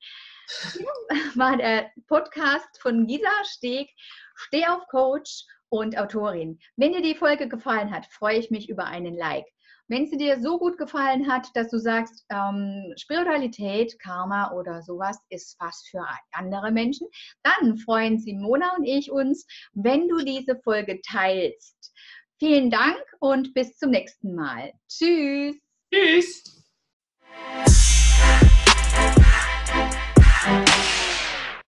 Hier 0.72 0.86
war 1.34 1.56
der 1.56 1.90
Podcast 2.06 2.80
von 2.80 3.06
Gisa 3.06 3.44
Steg, 3.44 3.90
Steh 4.36 4.66
auf 4.66 4.86
Coach 4.88 5.44
und 5.74 5.98
Autorin. 5.98 6.60
Wenn 6.76 6.92
dir 6.92 7.02
die 7.02 7.16
Folge 7.16 7.48
gefallen 7.48 7.90
hat, 7.90 8.06
freue 8.06 8.38
ich 8.38 8.48
mich 8.48 8.68
über 8.68 8.84
einen 8.84 9.16
Like. 9.16 9.46
Wenn 9.88 10.06
sie 10.06 10.16
dir 10.16 10.40
so 10.40 10.56
gut 10.58 10.78
gefallen 10.78 11.28
hat, 11.28 11.48
dass 11.54 11.68
du 11.68 11.78
sagst, 11.78 12.24
ähm, 12.30 12.94
Spiritualität, 12.96 13.98
Karma 13.98 14.52
oder 14.52 14.82
sowas 14.82 15.18
ist 15.30 15.56
was 15.58 15.84
für 15.90 16.06
andere 16.30 16.70
Menschen, 16.70 17.08
dann 17.42 17.76
freuen 17.76 18.20
Simona 18.20 18.76
und 18.78 18.84
ich 18.84 19.10
uns, 19.10 19.46
wenn 19.72 20.06
du 20.06 20.18
diese 20.18 20.56
Folge 20.60 21.00
teilst. 21.02 21.92
Vielen 22.38 22.70
Dank 22.70 23.02
und 23.18 23.52
bis 23.52 23.76
zum 23.76 23.90
nächsten 23.90 24.32
Mal. 24.34 24.72
Tschüss. 24.88 25.56
Tschüss. 25.92 26.44